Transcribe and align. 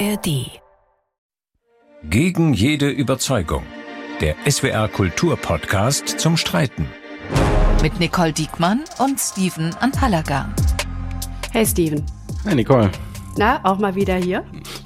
ARD. 0.00 0.60
Gegen 2.10 2.52
jede 2.52 2.88
Überzeugung. 2.88 3.62
Der 4.20 4.34
SWR 4.48 4.88
Kulturpodcast 4.88 6.18
zum 6.18 6.36
Streiten. 6.36 6.88
Mit 7.82 8.00
Nicole 8.00 8.32
Diekmann 8.32 8.84
und 8.98 9.20
Steven 9.20 9.72
Anpalagan. 9.76 10.52
Hey 11.52 11.64
Steven. 11.64 12.04
Hi 12.44 12.54
Nicole. 12.54 12.90
Na, 13.36 13.60
auch 13.64 13.78
mal 13.78 13.94
wieder 13.94 14.16
hier? 14.16 14.44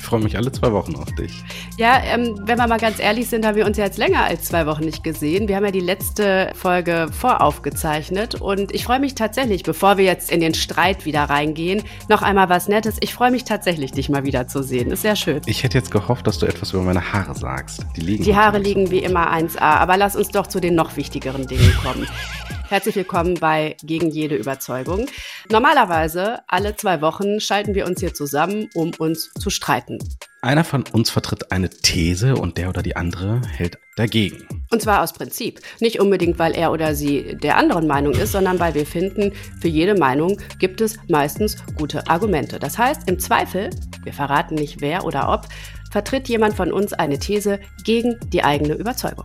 Ich 0.09 0.11
freue 0.11 0.22
mich 0.22 0.38
alle 0.38 0.50
zwei 0.50 0.72
Wochen 0.72 0.96
auf 0.96 1.14
dich. 1.16 1.45
Ja, 1.77 2.00
ähm, 2.02 2.41
wenn 2.46 2.56
wir 2.56 2.66
mal 2.66 2.79
ganz 2.79 2.98
ehrlich 2.98 3.29
sind, 3.29 3.45
haben 3.45 3.56
wir 3.56 3.66
uns 3.66 3.77
ja 3.77 3.84
jetzt 3.84 3.98
länger 3.98 4.24
als 4.24 4.46
zwei 4.46 4.64
Wochen 4.64 4.84
nicht 4.84 5.04
gesehen. 5.04 5.48
Wir 5.48 5.56
haben 5.56 5.66
ja 5.66 5.70
die 5.70 5.80
letzte 5.80 6.50
Folge 6.54 7.09
voraufgezeichnet 7.12 8.36
und 8.36 8.74
ich 8.74 8.84
freue 8.84 9.00
mich 9.00 9.16
tatsächlich, 9.16 9.64
bevor 9.64 9.98
wir 9.98 10.06
jetzt 10.06 10.30
in 10.30 10.41
den 10.41 10.55
Streit 10.55 11.05
wieder 11.05 11.24
reingehen, 11.24 11.82
noch 12.09 12.23
einmal 12.23 12.48
was 12.48 12.68
Nettes. 12.68 12.96
Ich 13.00 13.12
freue 13.12 13.30
mich 13.30 13.45
tatsächlich, 13.45 13.92
dich 13.92 14.09
mal 14.09 14.24
wieder 14.24 14.48
zu 14.48 14.62
sehen. 14.62 14.91
Ist 14.91 15.02
sehr 15.02 15.14
schön. 15.14 15.42
Ich 15.45 15.62
hätte 15.62 15.77
jetzt 15.77 15.91
gehofft, 15.91 16.27
dass 16.27 16.38
du 16.38 16.47
etwas 16.47 16.72
über 16.72 16.80
meine 16.80 17.12
Haare 17.12 17.34
sagst. 17.34 17.84
Die 17.95 18.00
liegen. 18.00 18.25
Die 18.25 18.34
Haare 18.34 18.56
liegen 18.56 18.91
wie 18.91 19.00
immer 19.00 19.30
1A, 19.30 19.61
aber 19.61 19.98
lass 19.98 20.16
uns 20.16 20.28
doch 20.28 20.47
zu 20.47 20.59
den 20.59 20.75
noch 20.75 20.97
wichtigeren 20.97 21.47
Dingen 21.47 21.75
kommen. 21.83 22.09
Herzlich 22.68 22.96
willkommen 22.96 23.32
bei 23.40 23.78
Gegen 23.82 24.10
jede 24.10 24.36
Überzeugung. 24.36 25.06
Normalerweise 25.48 26.40
alle 26.48 26.77
zwei 26.77 27.00
Wochen 27.00 27.41
schalten 27.41 27.74
wir 27.74 27.86
uns 27.86 28.00
hier 28.00 28.12
zusammen, 28.12 28.68
um 28.74 28.92
uns 28.98 29.32
zu 29.32 29.48
streiten. 29.48 29.96
Einer 30.42 30.64
von 30.64 30.84
uns 30.92 31.08
vertritt 31.08 31.50
eine 31.50 31.70
These 31.70 32.34
und 32.34 32.58
der 32.58 32.68
oder 32.68 32.82
die 32.82 32.94
andere 32.94 33.41
hält 33.48 33.78
dagegen. 33.96 34.46
Und 34.70 34.82
zwar 34.82 35.02
aus 35.02 35.14
Prinzip. 35.14 35.60
Nicht 35.80 35.98
unbedingt, 35.98 36.38
weil 36.38 36.52
er 36.52 36.70
oder 36.70 36.94
sie 36.94 37.38
der 37.42 37.56
anderen 37.56 37.86
Meinung 37.86 38.12
ist, 38.12 38.32
sondern 38.32 38.60
weil 38.60 38.74
wir 38.74 38.84
finden, 38.84 39.32
für 39.62 39.69
jede 39.69 39.94
Meinung 39.94 40.38
gibt 40.58 40.82
es 40.82 40.98
meistens 41.08 41.56
gute 41.78 42.06
Argumente. 42.06 42.58
Das 42.58 42.77
heißt, 42.77 43.08
im 43.08 43.19
Zweifel, 43.19 43.70
wir 44.05 44.12
verraten 44.12 44.56
nicht 44.56 44.82
wer 44.82 45.06
oder 45.06 45.32
ob, 45.32 45.48
vertritt 45.91 46.28
jemand 46.28 46.55
von 46.55 46.70
uns 46.70 46.92
eine 46.92 47.19
These 47.19 47.60
gegen 47.84 48.20
die 48.30 48.44
eigene 48.44 48.75
Überzeugung. 48.75 49.25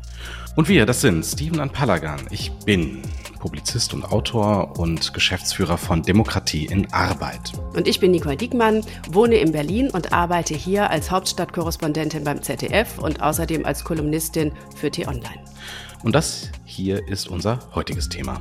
Und 0.56 0.70
wir, 0.70 0.86
das 0.86 1.02
sind 1.02 1.26
Steven 1.26 1.60
Anpalagan. 1.60 2.22
Ich 2.30 2.52
bin 2.66 3.02
Publizist 3.44 3.94
und 3.94 4.06
Autor 4.06 4.80
und 4.80 5.14
Geschäftsführer 5.14 5.78
von 5.78 6.02
Demokratie 6.02 6.66
in 6.66 6.94
Arbeit. 6.94 7.52
Und 7.76 7.90
ich 7.90 8.00
bin 8.00 8.12
Nicole 8.12 8.38
Diekmann, 8.38 8.86
wohne 9.12 9.36
in 9.36 9.52
Berlin 9.52 9.90
und 9.90 10.14
arbeite 10.14 10.54
hier 10.54 10.90
als 10.90 11.12
Hauptstadtkorrespondentin 11.12 12.24
beim 12.24 12.42
ZDF 12.42 13.00
und 13.00 13.22
außerdem 13.22 13.66
als 13.66 13.84
Kolumnistin 13.84 14.54
für 14.78 14.90
T-Online. 14.90 15.44
Und 16.04 16.16
das 16.16 16.52
hier 16.64 17.06
ist 17.10 17.28
unser 17.28 17.60
heutiges 17.76 18.08
Thema. 18.08 18.40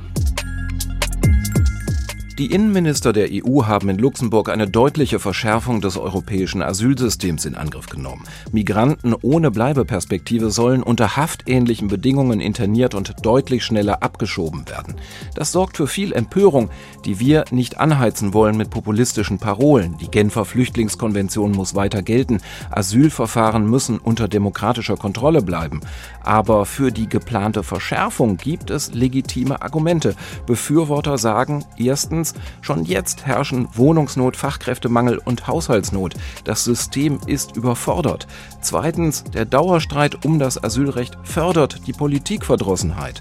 Die 2.39 2.47
Innenminister 2.47 3.13
der 3.13 3.27
EU 3.31 3.65
haben 3.65 3.89
in 3.89 3.99
Luxemburg 3.99 4.49
eine 4.49 4.67
deutliche 4.67 5.19
Verschärfung 5.19 5.81
des 5.81 5.97
europäischen 5.97 6.63
Asylsystems 6.63 7.45
in 7.45 7.53
Angriff 7.53 7.85
genommen. 7.85 8.23
Migranten 8.51 9.13
ohne 9.21 9.51
Bleibeperspektive 9.51 10.49
sollen 10.49 10.81
unter 10.81 11.15
haftähnlichen 11.15 11.89
Bedingungen 11.89 12.41
interniert 12.41 12.95
und 12.95 13.13
deutlich 13.23 13.63
schneller 13.63 14.01
abgeschoben 14.01 14.67
werden. 14.67 14.95
Das 15.35 15.51
sorgt 15.51 15.77
für 15.77 15.85
viel 15.85 16.11
Empörung, 16.11 16.71
die 17.05 17.19
wir 17.19 17.45
nicht 17.51 17.79
anheizen 17.79 18.33
wollen 18.33 18.57
mit 18.57 18.71
populistischen 18.71 19.37
Parolen. 19.37 19.95
Die 19.99 20.09
Genfer 20.09 20.45
Flüchtlingskonvention 20.45 21.51
muss 21.51 21.75
weiter 21.75 22.01
gelten. 22.01 22.39
Asylverfahren 22.71 23.69
müssen 23.69 23.99
unter 23.99 24.27
demokratischer 24.27 24.97
Kontrolle 24.97 25.43
bleiben. 25.43 25.81
Aber 26.23 26.65
für 26.65 26.91
die 26.91 27.07
geplante 27.07 27.61
Verschärfung 27.61 28.37
gibt 28.37 28.71
es 28.71 28.91
legitime 28.95 29.61
Argumente. 29.61 30.15
Befürworter 30.47 31.19
sagen 31.19 31.63
erstens, 31.77 32.22
Erstens, 32.23 32.41
schon 32.61 32.85
jetzt 32.85 33.25
herrschen 33.25 33.67
Wohnungsnot, 33.73 34.37
Fachkräftemangel 34.37 35.17
und 35.17 35.47
Haushaltsnot. 35.47 36.13
Das 36.45 36.63
System 36.63 37.19
ist 37.27 37.57
überfordert. 37.57 38.27
Zweitens, 38.61 39.25
der 39.25 39.43
Dauerstreit 39.43 40.23
um 40.23 40.39
das 40.39 40.63
Asylrecht 40.63 41.17
fördert 41.23 41.85
die 41.85 41.91
Politikverdrossenheit. 41.91 43.19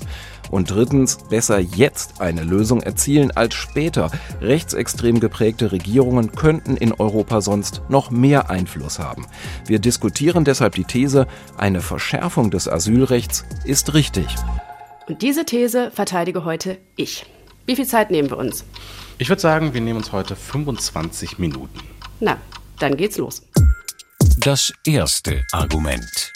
Und 0.52 0.70
drittens, 0.70 1.18
besser 1.30 1.58
jetzt 1.58 2.20
eine 2.20 2.44
Lösung 2.44 2.80
erzielen 2.82 3.32
als 3.32 3.54
später. 3.54 4.10
Rechtsextrem 4.40 5.18
geprägte 5.18 5.72
Regierungen 5.72 6.30
könnten 6.30 6.76
in 6.76 6.92
Europa 6.92 7.40
sonst 7.40 7.82
noch 7.88 8.12
mehr 8.12 8.50
Einfluss 8.50 9.00
haben. 9.00 9.26
Wir 9.66 9.80
diskutieren 9.80 10.44
deshalb 10.44 10.76
die 10.76 10.84
These, 10.84 11.26
eine 11.56 11.80
Verschärfung 11.80 12.52
des 12.52 12.68
Asylrechts 12.68 13.44
ist 13.64 13.94
richtig. 13.94 14.26
Und 15.08 15.22
diese 15.22 15.44
These 15.44 15.90
verteidige 15.90 16.44
heute 16.44 16.78
ich. 16.94 17.26
Wie 17.64 17.76
viel 17.76 17.86
Zeit 17.86 18.10
nehmen 18.10 18.28
wir 18.28 18.38
uns? 18.38 18.64
Ich 19.18 19.28
würde 19.28 19.40
sagen, 19.40 19.72
wir 19.72 19.80
nehmen 19.80 19.98
uns 19.98 20.10
heute 20.10 20.34
25 20.34 21.38
Minuten. 21.38 21.78
Na, 22.18 22.38
dann 22.80 22.96
geht's 22.96 23.18
los. 23.18 23.42
Das 24.38 24.72
erste 24.84 25.42
Argument. 25.52 26.32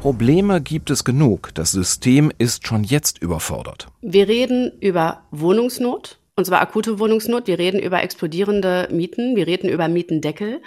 Probleme 0.00 0.60
gibt 0.60 0.90
es 0.90 1.02
genug. 1.02 1.50
Das 1.54 1.72
System 1.72 2.30
ist 2.38 2.68
schon 2.68 2.84
jetzt 2.84 3.18
überfordert. 3.18 3.88
Wir 4.00 4.28
reden 4.28 4.70
über 4.80 5.24
Wohnungsnot, 5.32 6.20
und 6.36 6.44
zwar 6.44 6.60
akute 6.60 7.00
Wohnungsnot. 7.00 7.48
Wir 7.48 7.58
reden 7.58 7.80
über 7.80 8.00
explodierende 8.00 8.88
Mieten. 8.92 9.34
Wir 9.34 9.48
reden 9.48 9.68
über 9.68 9.88
Mietendeckel. 9.88 10.62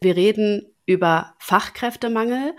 Wir 0.00 0.16
reden 0.16 0.66
über 0.84 1.34
Fachkräftemangel 1.38 2.52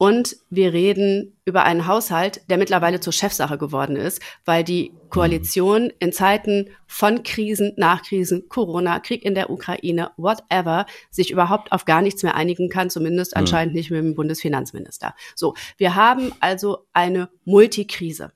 und 0.00 0.38
wir 0.48 0.72
reden 0.72 1.36
über 1.44 1.64
einen 1.64 1.86
Haushalt, 1.86 2.40
der 2.48 2.56
mittlerweile 2.56 3.00
zur 3.00 3.12
Chefsache 3.12 3.58
geworden 3.58 3.96
ist, 3.96 4.22
weil 4.46 4.64
die 4.64 4.94
Koalition 5.10 5.92
in 5.98 6.10
Zeiten 6.10 6.70
von 6.86 7.22
Krisen, 7.22 7.74
Nachkrisen, 7.76 8.48
Corona, 8.48 9.00
Krieg 9.00 9.22
in 9.22 9.34
der 9.34 9.50
Ukraine, 9.50 10.10
whatever, 10.16 10.86
sich 11.10 11.30
überhaupt 11.30 11.70
auf 11.70 11.84
gar 11.84 12.00
nichts 12.00 12.22
mehr 12.22 12.34
einigen 12.34 12.70
kann, 12.70 12.88
zumindest 12.88 13.34
mhm. 13.34 13.40
anscheinend 13.40 13.74
nicht 13.74 13.90
mit 13.90 14.02
dem 14.02 14.14
Bundesfinanzminister. 14.14 15.14
So, 15.34 15.52
wir 15.76 15.96
haben 15.96 16.32
also 16.40 16.86
eine 16.94 17.28
Multikrise. 17.44 18.32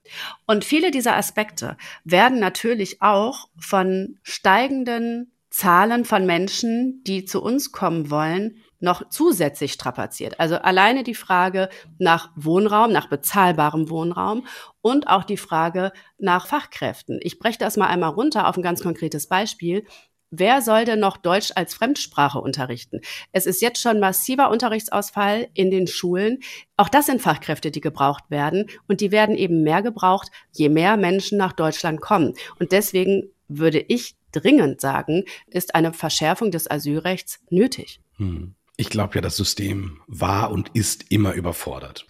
Und 0.47 0.67
viele 0.67 0.91
dieser 0.91 1.17
Aspekte 1.17 1.79
werden 2.05 2.41
natürlich 2.41 3.01
auch 3.01 3.49
von 3.57 4.19
steigenden 4.23 5.33
Zahlen 5.49 6.05
von 6.05 6.27
Menschen, 6.27 7.03
die 7.05 7.25
zu 7.25 7.43
uns 7.43 7.73
kommen 7.73 8.11
wollen, 8.11 8.59
noch 8.84 9.09
zusätzlich 9.09 9.72
strapaziert. 9.72 10.39
Also 10.39 10.56
alleine 10.56 11.03
die 11.03 11.17
Frage 11.17 11.69
nach 11.99 12.31
Wohnraum, 12.37 12.93
nach 12.93 13.09
bezahlbarem 13.09 13.91
Wohnraum 13.91 14.47
und 14.81 15.09
auch 15.09 15.25
die 15.25 15.37
Frage 15.37 15.93
nach 16.19 16.47
Fachkräften. 16.47 17.19
Ich 17.23 17.41
breche 17.41 17.59
das 17.59 17.77
mal 17.77 17.89
einmal 17.89 18.11
runter 18.11 18.47
auf 18.47 18.56
ein 18.56 18.62
ganz 18.62 18.83
konkretes 18.83 19.27
Beispiel. 19.27 19.84
Wer 20.31 20.62
soll 20.62 20.84
denn 20.84 20.99
noch 20.99 21.17
Deutsch 21.17 21.53
als 21.55 21.75
Fremdsprache 21.75 22.41
unterrichten? 22.41 23.00
Es 23.31 23.47
ist 23.47 23.62
jetzt 23.62 23.81
schon 23.81 24.00
massiver 24.00 24.50
Unterrichtsausfall 24.50 25.49
in 25.55 25.71
den 25.71 25.87
Schulen. 25.87 26.41
Auch 26.77 26.89
das 26.89 27.06
sind 27.06 27.23
Fachkräfte, 27.23 27.71
die 27.71 27.81
gebraucht 27.81 28.25
werden. 28.31 28.67
Und 28.89 29.00
die 29.00 29.12
werden 29.12 29.37
eben 29.37 29.62
mehr 29.62 29.81
gebraucht, 29.83 30.31
je 30.53 30.69
mehr 30.69 30.97
Menschen 30.97 31.39
nach 31.39 31.53
Deutschland 31.53 32.00
kommen. 32.00 32.34
Und 32.59 32.73
deswegen 32.73 33.31
würde 33.47 33.78
ich 33.78 34.17
dringend 34.33 34.81
sagen, 34.81 35.25
ist 35.47 35.77
eine 35.77 35.93
Verschärfung 35.93 36.50
des 36.50 36.69
Asylrechts 36.69 37.39
nötig. 37.50 38.00
Hm. 38.17 38.56
Ich 38.77 38.91
glaube 38.91 39.15
ja, 39.15 39.21
das 39.21 39.37
System 39.37 40.01
war 40.07 40.51
und 40.51 40.71
ist 40.75 41.11
immer 41.11 41.33
überfordert. 41.33 42.07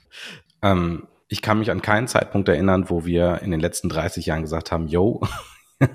Ähm, 0.62 1.06
ich 1.28 1.42
kann 1.42 1.58
mich 1.58 1.70
an 1.70 1.82
keinen 1.82 2.08
Zeitpunkt 2.08 2.48
erinnern, 2.48 2.88
wo 2.88 3.04
wir 3.04 3.40
in 3.42 3.50
den 3.50 3.60
letzten 3.60 3.88
30 3.88 4.26
Jahren 4.26 4.42
gesagt 4.42 4.72
haben, 4.72 4.88
yo, 4.88 5.20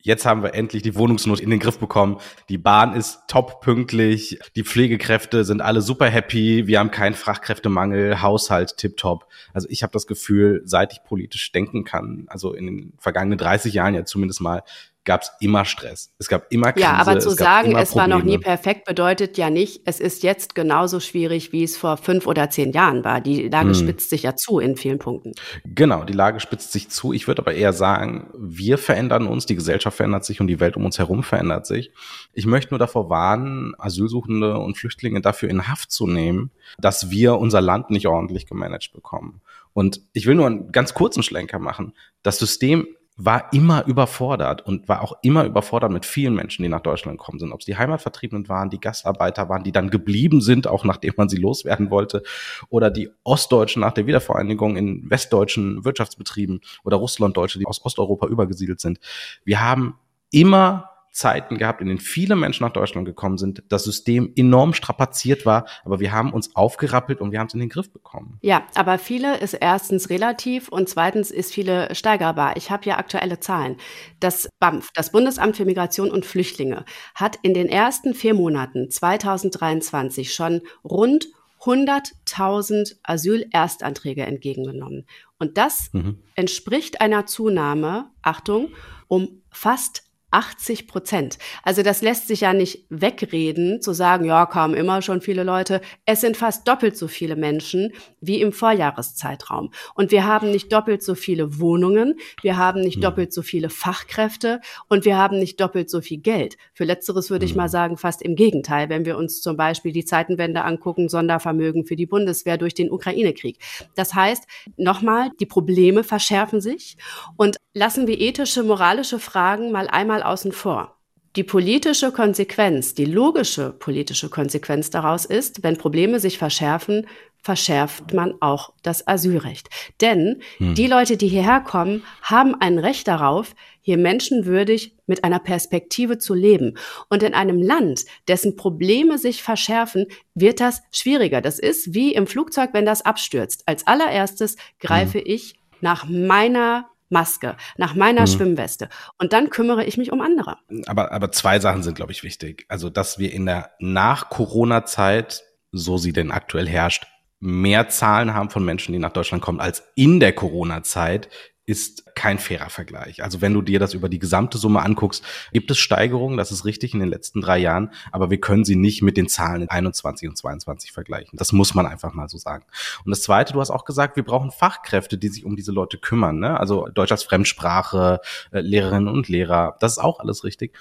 jetzt 0.00 0.26
haben 0.26 0.42
wir 0.42 0.54
endlich 0.54 0.82
die 0.82 0.94
Wohnungsnot 0.94 1.40
in 1.40 1.50
den 1.50 1.60
Griff 1.60 1.78
bekommen. 1.78 2.18
Die 2.48 2.58
Bahn 2.58 2.94
ist 2.94 3.20
top 3.28 3.60
pünktlich, 3.60 4.38
die 4.54 4.64
Pflegekräfte 4.64 5.44
sind 5.44 5.60
alle 5.60 5.82
super 5.82 6.08
happy, 6.08 6.66
wir 6.66 6.78
haben 6.78 6.90
keinen 6.90 7.14
Fachkräftemangel, 7.14 8.22
Haushalt 8.22 8.76
tipptopp. 8.76 9.26
Also 9.52 9.68
ich 9.70 9.82
habe 9.82 9.92
das 9.92 10.06
Gefühl, 10.06 10.62
seit 10.64 10.92
ich 10.92 11.04
politisch 11.04 11.52
denken 11.52 11.84
kann, 11.84 12.26
also 12.28 12.52
in 12.52 12.66
den 12.66 12.92
vergangenen 12.98 13.38
30 13.38 13.74
Jahren 13.74 13.94
ja 13.94 14.04
zumindest 14.04 14.40
mal, 14.40 14.62
gab 15.06 15.22
es 15.22 15.30
immer 15.40 15.64
Stress. 15.64 16.12
Es 16.18 16.28
gab 16.28 16.52
immer 16.52 16.72
Krise. 16.72 16.84
Ja, 16.84 16.94
aber 16.94 17.18
zu 17.18 17.30
sagen, 17.30 17.76
es 17.76 17.96
war 17.96 18.08
noch 18.08 18.22
nie 18.22 18.36
perfekt, 18.36 18.84
bedeutet 18.84 19.38
ja 19.38 19.48
nicht, 19.48 19.82
es 19.86 20.00
ist 20.00 20.22
jetzt 20.22 20.54
genauso 20.54 21.00
schwierig, 21.00 21.52
wie 21.52 21.62
es 21.62 21.76
vor 21.76 21.96
fünf 21.96 22.26
oder 22.26 22.50
zehn 22.50 22.72
Jahren 22.72 23.04
war. 23.04 23.20
Die 23.20 23.48
Lage 23.48 23.68
hm. 23.68 23.74
spitzt 23.74 24.10
sich 24.10 24.24
ja 24.24 24.36
zu 24.36 24.58
in 24.58 24.76
vielen 24.76 24.98
Punkten. 24.98 25.32
Genau, 25.64 26.04
die 26.04 26.12
Lage 26.12 26.40
spitzt 26.40 26.72
sich 26.72 26.90
zu. 26.90 27.14
Ich 27.14 27.26
würde 27.28 27.40
aber 27.40 27.54
eher 27.54 27.72
sagen, 27.72 28.28
wir 28.36 28.76
verändern 28.76 29.26
uns, 29.26 29.46
die 29.46 29.54
Gesellschaft 29.54 29.96
verändert 29.96 30.24
sich 30.24 30.40
und 30.40 30.48
die 30.48 30.60
Welt 30.60 30.76
um 30.76 30.84
uns 30.84 30.98
herum 30.98 31.22
verändert 31.22 31.66
sich. 31.66 31.92
Ich 32.34 32.44
möchte 32.44 32.74
nur 32.74 32.78
davor 32.78 33.08
warnen, 33.08 33.74
Asylsuchende 33.78 34.58
und 34.58 34.76
Flüchtlinge 34.76 35.20
dafür 35.20 35.48
in 35.48 35.68
Haft 35.68 35.90
zu 35.90 36.06
nehmen, 36.06 36.50
dass 36.78 37.10
wir 37.10 37.38
unser 37.38 37.60
Land 37.60 37.90
nicht 37.90 38.06
ordentlich 38.06 38.46
gemanagt 38.46 38.92
bekommen. 38.92 39.40
Und 39.72 40.00
ich 40.12 40.26
will 40.26 40.34
nur 40.34 40.46
einen 40.46 40.72
ganz 40.72 40.94
kurzen 40.94 41.22
Schlenker 41.22 41.58
machen. 41.58 41.92
Das 42.22 42.38
System 42.38 42.88
war 43.16 43.50
immer 43.54 43.86
überfordert 43.86 44.66
und 44.66 44.88
war 44.88 45.02
auch 45.02 45.14
immer 45.22 45.44
überfordert 45.44 45.90
mit 45.90 46.04
vielen 46.04 46.34
Menschen, 46.34 46.62
die 46.62 46.68
nach 46.68 46.80
Deutschland 46.80 47.18
gekommen 47.18 47.38
sind. 47.38 47.52
Ob 47.52 47.60
es 47.60 47.66
die 47.66 47.76
Heimatvertriebenen 47.76 48.48
waren, 48.48 48.68
die 48.68 48.78
Gastarbeiter 48.78 49.48
waren, 49.48 49.64
die 49.64 49.72
dann 49.72 49.88
geblieben 49.88 50.42
sind, 50.42 50.66
auch 50.66 50.84
nachdem 50.84 51.14
man 51.16 51.30
sie 51.30 51.38
loswerden 51.38 51.90
wollte, 51.90 52.22
oder 52.68 52.90
die 52.90 53.10
Ostdeutschen 53.24 53.80
nach 53.80 53.92
der 53.92 54.06
Wiedervereinigung 54.06 54.76
in 54.76 55.08
westdeutschen 55.08 55.84
Wirtschaftsbetrieben 55.84 56.60
oder 56.84 56.98
Russlanddeutsche, 56.98 57.58
die 57.58 57.66
aus 57.66 57.82
Osteuropa 57.84 58.26
übergesiedelt 58.26 58.80
sind. 58.80 58.98
Wir 59.44 59.62
haben 59.62 59.98
immer 60.30 60.90
Zeiten 61.16 61.56
gehabt, 61.56 61.80
in 61.80 61.88
denen 61.88 61.98
viele 61.98 62.36
Menschen 62.36 62.64
nach 62.64 62.72
Deutschland 62.72 63.06
gekommen 63.06 63.38
sind, 63.38 63.62
das 63.70 63.84
System 63.84 64.32
enorm 64.36 64.74
strapaziert 64.74 65.46
war, 65.46 65.66
aber 65.84 65.98
wir 65.98 66.12
haben 66.12 66.32
uns 66.32 66.54
aufgerappelt 66.54 67.22
und 67.22 67.32
wir 67.32 67.40
haben 67.40 67.46
es 67.46 67.54
in 67.54 67.60
den 67.60 67.70
Griff 67.70 67.90
bekommen. 67.90 68.38
Ja, 68.42 68.66
aber 68.74 68.98
viele 68.98 69.38
ist 69.38 69.54
erstens 69.54 70.10
relativ 70.10 70.68
und 70.68 70.90
zweitens 70.90 71.30
ist 71.30 71.54
viele 71.54 71.94
steigerbar. 71.94 72.56
Ich 72.56 72.70
habe 72.70 72.84
ja 72.84 72.98
aktuelle 72.98 73.40
Zahlen. 73.40 73.78
Das 74.20 74.48
BAMF, 74.60 74.90
das 74.94 75.10
Bundesamt 75.10 75.56
für 75.56 75.64
Migration 75.64 76.10
und 76.10 76.26
Flüchtlinge, 76.26 76.84
hat 77.14 77.38
in 77.42 77.54
den 77.54 77.68
ersten 77.68 78.12
vier 78.12 78.34
Monaten 78.34 78.90
2023 78.90 80.34
schon 80.34 80.60
rund 80.84 81.28
100.000 81.62 82.96
Asylerstanträge 83.02 84.24
entgegengenommen. 84.24 85.06
Und 85.38 85.56
das 85.56 85.88
mhm. 85.92 86.18
entspricht 86.34 87.00
einer 87.00 87.26
Zunahme, 87.26 88.10
Achtung, 88.22 88.68
um 89.08 89.42
fast 89.50 90.05
80 90.30 90.88
Prozent. 90.88 91.38
Also 91.62 91.82
das 91.82 92.02
lässt 92.02 92.28
sich 92.28 92.42
ja 92.42 92.52
nicht 92.52 92.84
wegreden, 92.90 93.80
zu 93.80 93.92
sagen, 93.92 94.24
ja, 94.24 94.46
kamen 94.46 94.74
immer 94.74 95.00
schon 95.00 95.20
viele 95.20 95.44
Leute. 95.44 95.80
Es 96.04 96.20
sind 96.20 96.36
fast 96.36 96.66
doppelt 96.66 96.96
so 96.96 97.08
viele 97.08 97.36
Menschen 97.36 97.92
wie 98.20 98.40
im 98.40 98.52
Vorjahreszeitraum. 98.52 99.70
Und 99.94 100.10
wir 100.10 100.26
haben 100.26 100.50
nicht 100.50 100.72
doppelt 100.72 101.02
so 101.02 101.14
viele 101.14 101.58
Wohnungen, 101.60 102.14
wir 102.42 102.56
haben 102.56 102.80
nicht 102.80 102.98
mhm. 102.98 103.02
doppelt 103.02 103.32
so 103.32 103.42
viele 103.42 103.70
Fachkräfte 103.70 104.60
und 104.88 105.04
wir 105.04 105.16
haben 105.16 105.38
nicht 105.38 105.60
doppelt 105.60 105.88
so 105.88 106.00
viel 106.00 106.18
Geld. 106.18 106.56
Für 106.74 106.84
letzteres 106.84 107.30
würde 107.30 107.46
mhm. 107.46 107.50
ich 107.50 107.56
mal 107.56 107.68
sagen, 107.68 107.96
fast 107.96 108.20
im 108.20 108.34
Gegenteil, 108.34 108.88
wenn 108.88 109.04
wir 109.04 109.16
uns 109.16 109.40
zum 109.40 109.56
Beispiel 109.56 109.92
die 109.92 110.04
Zeitenwende 110.04 110.64
angucken, 110.64 111.08
Sondervermögen 111.08 111.86
für 111.86 111.96
die 111.96 112.06
Bundeswehr 112.06 112.58
durch 112.58 112.74
den 112.74 112.90
Ukraine-Krieg. 112.90 113.58
Das 113.94 114.14
heißt, 114.14 114.44
nochmal, 114.76 115.30
die 115.40 115.46
Probleme 115.46 116.04
verschärfen 116.04 116.60
sich 116.60 116.96
und 117.36 117.56
lassen 117.74 118.06
wir 118.06 118.18
ethische, 118.20 118.62
moralische 118.62 119.18
Fragen 119.18 119.70
mal 119.70 119.86
einmal 119.86 120.15
außen 120.22 120.52
vor. 120.52 120.96
Die 121.36 121.44
politische 121.44 122.12
Konsequenz, 122.12 122.94
die 122.94 123.04
logische 123.04 123.70
politische 123.70 124.30
Konsequenz 124.30 124.88
daraus 124.88 125.26
ist, 125.26 125.62
wenn 125.62 125.76
Probleme 125.76 126.18
sich 126.18 126.38
verschärfen, 126.38 127.06
verschärft 127.42 128.14
man 128.14 128.34
auch 128.40 128.72
das 128.82 129.06
Asylrecht. 129.06 129.68
Denn 130.00 130.40
hm. 130.56 130.74
die 130.74 130.86
Leute, 130.86 131.18
die 131.18 131.28
hierher 131.28 131.60
kommen, 131.60 132.02
haben 132.22 132.54
ein 132.60 132.78
Recht 132.78 133.06
darauf, 133.06 133.54
hier 133.82 133.98
menschenwürdig 133.98 134.96
mit 135.06 135.22
einer 135.24 135.38
Perspektive 135.38 136.18
zu 136.18 136.34
leben. 136.34 136.78
Und 137.08 137.22
in 137.22 137.34
einem 137.34 137.62
Land, 137.62 138.06
dessen 138.26 138.56
Probleme 138.56 139.18
sich 139.18 139.42
verschärfen, 139.42 140.06
wird 140.34 140.58
das 140.58 140.82
schwieriger. 140.90 141.40
Das 141.42 141.58
ist 141.58 141.94
wie 141.94 142.14
im 142.14 142.26
Flugzeug, 142.26 142.70
wenn 142.72 142.86
das 142.86 143.02
abstürzt. 143.02 143.62
Als 143.66 143.86
allererstes 143.86 144.56
greife 144.80 145.18
hm. 145.18 145.24
ich 145.26 145.54
nach 145.80 146.08
meiner 146.08 146.88
Maske, 147.08 147.56
nach 147.76 147.94
meiner 147.94 148.22
mhm. 148.22 148.26
Schwimmweste. 148.26 148.88
Und 149.18 149.32
dann 149.32 149.50
kümmere 149.50 149.84
ich 149.84 149.96
mich 149.96 150.12
um 150.12 150.20
andere. 150.20 150.56
Aber, 150.86 151.12
aber 151.12 151.32
zwei 151.32 151.58
Sachen 151.58 151.82
sind, 151.82 151.94
glaube 151.94 152.12
ich, 152.12 152.22
wichtig. 152.22 152.64
Also, 152.68 152.90
dass 152.90 153.18
wir 153.18 153.32
in 153.32 153.46
der 153.46 153.70
Nach-Corona-Zeit, 153.78 155.44
so 155.72 155.98
sie 155.98 156.12
denn 156.12 156.30
aktuell 156.30 156.68
herrscht, 156.68 157.06
mehr 157.38 157.88
Zahlen 157.88 158.34
haben 158.34 158.50
von 158.50 158.64
Menschen, 158.64 158.92
die 158.92 158.98
nach 158.98 159.12
Deutschland 159.12 159.42
kommen, 159.42 159.60
als 159.60 159.82
in 159.94 160.20
der 160.20 160.32
Corona-Zeit, 160.32 161.28
ist 161.66 162.14
kein 162.14 162.38
fairer 162.38 162.70
Vergleich. 162.70 163.24
Also 163.24 163.40
wenn 163.40 163.52
du 163.52 163.60
dir 163.60 163.80
das 163.80 163.92
über 163.92 164.08
die 164.08 164.20
gesamte 164.20 164.56
Summe 164.56 164.82
anguckst, 164.82 165.24
gibt 165.52 165.70
es 165.70 165.78
Steigerungen, 165.78 166.36
das 166.36 166.52
ist 166.52 166.64
richtig 166.64 166.94
in 166.94 167.00
den 167.00 167.08
letzten 167.08 167.40
drei 167.40 167.58
Jahren, 167.58 167.92
aber 168.12 168.30
wir 168.30 168.40
können 168.40 168.64
sie 168.64 168.76
nicht 168.76 169.02
mit 169.02 169.16
den 169.16 169.28
Zahlen 169.28 169.62
in 169.62 169.68
21 169.68 170.28
und 170.28 170.36
22 170.36 170.92
vergleichen. 170.92 171.36
Das 171.36 171.52
muss 171.52 171.74
man 171.74 171.86
einfach 171.86 172.14
mal 172.14 172.28
so 172.28 172.38
sagen. 172.38 172.64
Und 173.04 173.10
das 173.10 173.22
Zweite, 173.22 173.52
du 173.52 173.60
hast 173.60 173.70
auch 173.70 173.84
gesagt, 173.84 174.16
wir 174.16 174.24
brauchen 174.24 174.52
Fachkräfte, 174.52 175.18
die 175.18 175.28
sich 175.28 175.44
um 175.44 175.56
diese 175.56 175.72
Leute 175.72 175.98
kümmern. 175.98 176.38
Ne? 176.38 176.58
Also 176.58 176.86
Deutsch 176.86 177.10
als 177.10 177.24
Fremdsprache, 177.24 178.20
äh, 178.52 178.60
Lehrerinnen 178.60 179.08
und 179.08 179.28
Lehrer, 179.28 179.76
das 179.80 179.92
ist 179.92 179.98
auch 179.98 180.20
alles 180.20 180.44
richtig. 180.44 180.78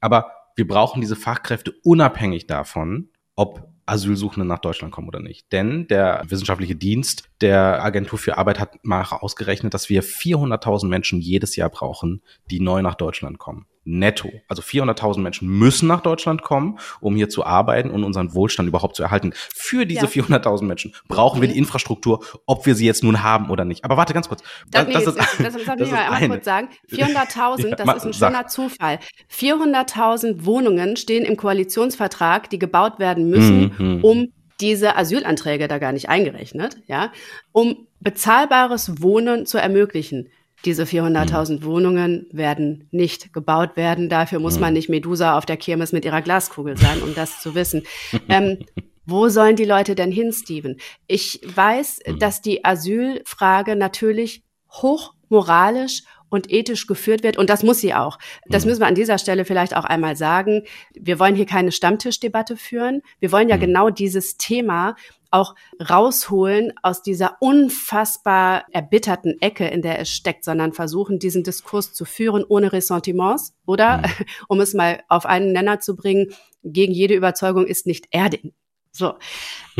Aber 0.00 0.32
wir 0.54 0.68
brauchen 0.68 1.00
diese 1.00 1.16
Fachkräfte 1.16 1.74
unabhängig 1.82 2.46
davon, 2.46 3.08
ob 3.34 3.68
Asylsuchende 3.86 4.46
nach 4.46 4.58
Deutschland 4.58 4.92
kommen 4.92 5.08
oder 5.08 5.20
nicht. 5.20 5.50
Denn 5.52 5.86
der 5.88 6.22
wissenschaftliche 6.28 6.74
Dienst 6.76 7.28
der 7.40 7.82
Agentur 7.84 8.18
für 8.18 8.36
Arbeit 8.36 8.60
hat 8.60 8.84
mal 8.84 9.02
ausgerechnet, 9.02 9.74
dass 9.74 9.88
wir 9.88 10.02
400.000 10.02 10.88
Menschen 10.88 11.20
jedes 11.20 11.56
Jahr 11.56 11.70
brauchen, 11.70 12.22
die 12.50 12.60
neu 12.60 12.82
nach 12.82 12.96
Deutschland 12.96 13.38
kommen 13.38 13.66
netto. 13.86 14.30
Also 14.48 14.62
400.000 14.62 15.20
Menschen 15.20 15.48
müssen 15.48 15.86
nach 15.86 16.00
Deutschland 16.00 16.42
kommen, 16.42 16.78
um 17.00 17.16
hier 17.16 17.28
zu 17.28 17.46
arbeiten 17.46 17.90
und 17.90 18.04
unseren 18.04 18.34
Wohlstand 18.34 18.68
überhaupt 18.68 18.96
zu 18.96 19.02
erhalten. 19.02 19.32
Für 19.34 19.86
diese 19.86 20.06
ja. 20.06 20.10
400.000 20.10 20.64
Menschen 20.64 20.94
brauchen 21.08 21.40
wir 21.40 21.48
die 21.48 21.56
Infrastruktur, 21.56 22.24
ob 22.46 22.66
wir 22.66 22.74
sie 22.74 22.86
jetzt 22.86 23.02
nun 23.04 23.22
haben 23.22 23.50
oder 23.50 23.64
nicht. 23.64 23.84
Aber 23.84 23.96
warte 23.96 24.12
ganz 24.12 24.28
kurz. 24.28 24.42
Das, 24.70 24.84
das, 24.84 24.88
nee, 24.88 24.94
ist, 24.98 25.06
das, 25.06 25.36
das, 25.54 25.76
das 25.78 25.90
mal 25.90 25.98
einmal 25.98 26.28
kurz 26.28 26.44
sagen. 26.44 26.68
400.000, 26.90 27.68
ja, 27.68 27.76
das 27.76 27.96
ist 27.96 28.06
ein 28.06 28.12
schöner 28.12 28.32
sag. 28.32 28.50
Zufall. 28.50 28.98
400.000 29.32 30.44
Wohnungen 30.44 30.96
stehen 30.96 31.24
im 31.24 31.36
Koalitionsvertrag, 31.36 32.50
die 32.50 32.58
gebaut 32.58 32.98
werden 32.98 33.30
müssen, 33.30 33.74
mhm. 33.78 34.04
um 34.04 34.32
diese 34.60 34.96
Asylanträge 34.96 35.68
da 35.68 35.78
gar 35.78 35.92
nicht 35.92 36.08
eingerechnet, 36.08 36.78
ja, 36.86 37.12
um 37.52 37.86
bezahlbares 38.00 39.02
Wohnen 39.02 39.46
zu 39.46 39.58
ermöglichen. 39.58 40.28
Diese 40.64 40.84
400.000 40.84 41.60
mhm. 41.60 41.64
Wohnungen 41.64 42.26
werden 42.32 42.88
nicht 42.90 43.32
gebaut 43.32 43.76
werden. 43.76 44.08
Dafür 44.08 44.38
muss 44.38 44.56
mhm. 44.56 44.60
man 44.60 44.72
nicht 44.72 44.88
Medusa 44.88 45.36
auf 45.36 45.46
der 45.46 45.56
Kirmes 45.56 45.92
mit 45.92 46.04
ihrer 46.04 46.22
Glaskugel 46.22 46.76
sein, 46.76 47.02
um 47.02 47.14
das 47.14 47.40
zu 47.40 47.54
wissen. 47.54 47.82
Ähm, 48.28 48.58
wo 49.04 49.28
sollen 49.28 49.54
die 49.54 49.64
Leute 49.64 49.94
denn 49.94 50.10
hin, 50.10 50.32
Steven? 50.32 50.78
Ich 51.06 51.40
weiß, 51.44 52.00
mhm. 52.06 52.18
dass 52.18 52.40
die 52.40 52.64
Asylfrage 52.64 53.76
natürlich 53.76 54.42
hoch 54.72 55.14
moralisch 55.28 56.02
und 56.28 56.52
ethisch 56.52 56.86
geführt 56.86 57.22
wird. 57.22 57.36
Und 57.36 57.50
das 57.50 57.62
muss 57.62 57.80
sie 57.80 57.94
auch. 57.94 58.18
Das 58.46 58.64
mhm. 58.64 58.70
müssen 58.70 58.80
wir 58.80 58.86
an 58.88 58.94
dieser 58.94 59.18
Stelle 59.18 59.44
vielleicht 59.44 59.76
auch 59.76 59.84
einmal 59.84 60.16
sagen. 60.16 60.62
Wir 60.94 61.18
wollen 61.18 61.36
hier 61.36 61.46
keine 61.46 61.72
Stammtischdebatte 61.72 62.56
führen. 62.56 63.02
Wir 63.20 63.32
wollen 63.32 63.48
ja 63.48 63.56
mhm. 63.56 63.60
genau 63.60 63.90
dieses 63.90 64.36
Thema 64.36 64.96
auch 65.36 65.54
rausholen 65.78 66.72
aus 66.82 67.02
dieser 67.02 67.36
unfassbar 67.40 68.64
erbitterten 68.72 69.40
Ecke, 69.40 69.66
in 69.68 69.82
der 69.82 70.00
es 70.00 70.10
steckt, 70.10 70.44
sondern 70.44 70.72
versuchen, 70.72 71.18
diesen 71.18 71.44
Diskurs 71.44 71.92
zu 71.92 72.04
führen 72.04 72.44
ohne 72.48 72.72
Ressentiments 72.72 73.54
oder, 73.66 73.98
mhm. 73.98 74.04
um 74.48 74.60
es 74.60 74.74
mal 74.74 75.02
auf 75.08 75.26
einen 75.26 75.52
Nenner 75.52 75.80
zu 75.80 75.94
bringen, 75.94 76.32
gegen 76.62 76.92
jede 76.92 77.14
Überzeugung 77.14 77.66
ist 77.66 77.86
nicht 77.86 78.08
Erding. 78.10 78.52
So. 78.92 79.14